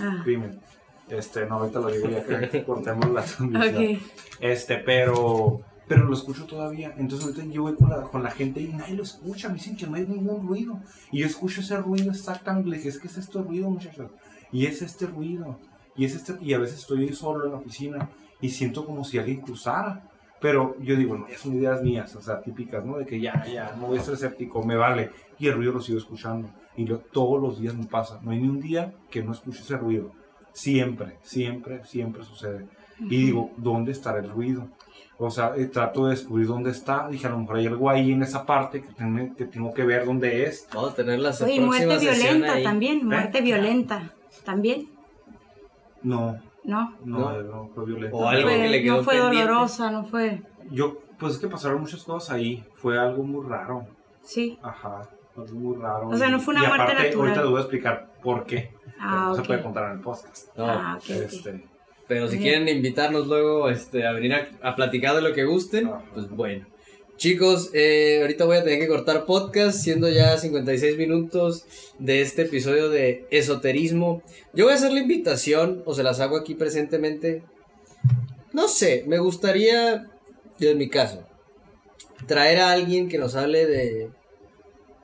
[0.00, 0.20] Ah.
[0.24, 0.60] crimen.
[1.08, 3.94] Este, no, ahorita lo digo ya que cortemos la transmisión.
[3.96, 4.00] Ok.
[4.40, 6.94] Este, pero, pero lo escucho todavía.
[6.98, 9.48] Entonces ahorita yo voy con la, con la gente y nadie lo escucha.
[9.48, 10.78] Me dicen que no hay ningún ruido.
[11.10, 12.68] Y yo escucho ese ruido exactamente.
[12.68, 14.10] Le dije, es que es este ruido, muchachos.
[14.52, 15.58] Y es este ruido.
[15.96, 18.08] Y es este, y a veces estoy solo en la oficina
[18.40, 20.08] y siento como si alguien cruzara.
[20.40, 22.98] Pero yo digo, no, ya son ideas mías, o sea, típicas, ¿no?
[22.98, 25.10] De que ya, ya, no voy a ser escéptico, me vale.
[25.38, 26.48] Y el ruido lo sigo escuchando.
[26.76, 28.20] Y lo- todos los días me pasa.
[28.22, 30.12] No hay ni un día que no escuche ese ruido.
[30.52, 32.66] Siempre, siempre, siempre sucede.
[33.00, 34.68] Y digo, ¿dónde estará el ruido?
[35.20, 37.08] O sea, eh, trato de descubrir dónde está.
[37.08, 39.82] Dije, a lo mejor hay algo ahí en esa parte que, tengo- que tengo que
[39.84, 40.68] ver dónde es.
[40.72, 42.62] Vamos a tener la Oye, y muerte violenta ahí.
[42.62, 44.12] también, muerte violenta.
[44.44, 44.88] ¿También?
[46.02, 46.94] No, ¿No?
[47.04, 47.42] no, No.
[47.42, 48.16] no, fue violento.
[48.16, 49.40] O algo Fue- que le quedó no fue pendiente.
[49.48, 50.42] dolorosa, no fue.
[50.70, 52.64] Yo, pues es que pasaron muchas cosas ahí.
[52.76, 53.86] Fue algo muy raro.
[54.22, 54.58] Sí.
[54.62, 56.08] Ajá, algo muy raro.
[56.08, 57.20] O sea, no fue una y muerte aparte, natural.
[57.28, 58.72] Ahorita te voy a explicar por qué.
[59.00, 59.36] Ah, Pero no ok.
[59.36, 60.56] se puede contar en el podcast.
[60.56, 61.10] No, Ah, ok, ok.
[61.10, 61.64] Este,
[62.08, 65.86] pero si quieren invitarnos luego este, a venir a, a platicar de lo que gusten,
[65.86, 66.04] Ajá.
[66.14, 66.66] pues bueno.
[67.18, 71.64] Chicos, eh, ahorita voy a tener que cortar podcast, siendo ya 56 minutos
[71.98, 74.22] de este episodio de esoterismo.
[74.54, 77.42] Yo voy a hacer la invitación, o se las hago aquí presentemente.
[78.52, 80.06] No sé, me gustaría,
[80.60, 81.24] yo en mi caso,
[82.28, 84.10] traer a alguien que nos hable de...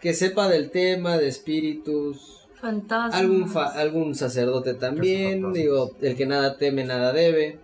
[0.00, 3.18] que sepa del tema, de espíritus, Fantasma.
[3.18, 7.58] algún, fa- algún sacerdote también, digo, el que nada teme, nada debe,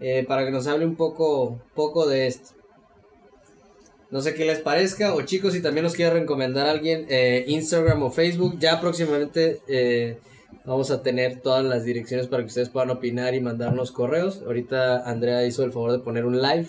[0.00, 2.50] eh, para que nos hable un poco, poco de esto.
[4.10, 7.44] No sé qué les parezca, o chicos, si también nos quiere recomendar a alguien, eh,
[7.46, 10.18] Instagram o Facebook, ya próximamente eh,
[10.64, 14.42] vamos a tener todas las direcciones para que ustedes puedan opinar y mandarnos correos.
[14.46, 16.68] Ahorita Andrea hizo el favor de poner un live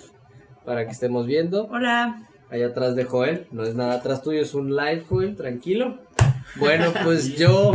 [0.66, 1.66] para que estemos viendo.
[1.72, 2.28] Hola.
[2.52, 6.00] Allá atrás de Joel, no es nada atrás tuyo, es un live, Joel, tranquilo.
[6.58, 7.74] Bueno, pues yo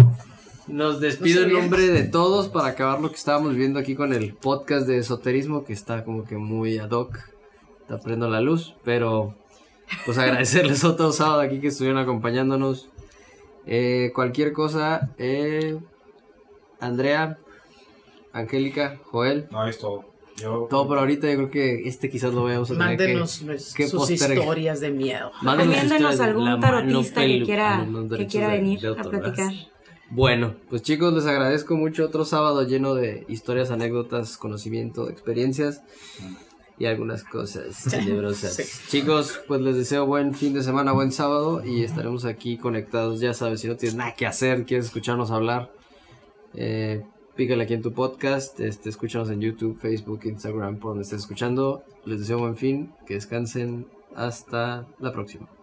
[0.66, 4.34] nos despido en nombre de todos para acabar lo que estábamos viendo aquí con el
[4.34, 7.18] podcast de esoterismo, que está como que muy ad hoc,
[7.82, 9.34] está prendo la luz, pero
[10.04, 12.88] pues agradecerles otro sábado aquí que estuvieron acompañándonos.
[13.66, 15.78] Eh, cualquier cosa, eh,
[16.80, 17.38] Andrea,
[18.32, 20.15] Angélica, Joel, no, es todo.
[20.36, 23.42] Yo, todo por ahorita, yo creo que este quizás lo veamos Mándenos
[23.74, 24.40] que sus postergue.
[24.40, 25.32] historias de miedo.
[25.42, 29.52] Mándenos algún tarotista que quiera, que quiera venir de a platicar.
[30.10, 35.82] Bueno, pues chicos, les agradezco mucho otro sábado lleno de historias, anécdotas, conocimiento, experiencias
[36.78, 38.54] y algunas cosas tenebrosas.
[38.56, 38.62] Sí.
[38.88, 43.20] Chicos, pues les deseo buen fin de semana, buen sábado y estaremos aquí conectados.
[43.20, 45.72] Ya sabes, si no tienes nada que hacer, quieres escucharnos hablar,
[46.54, 47.04] eh,
[47.36, 51.82] pícale aquí en tu podcast, este, escúchanos en YouTube, Facebook, Instagram, por donde estés escuchando.
[52.04, 53.86] Les deseo buen fin, que descansen.
[54.14, 55.55] Hasta la próxima.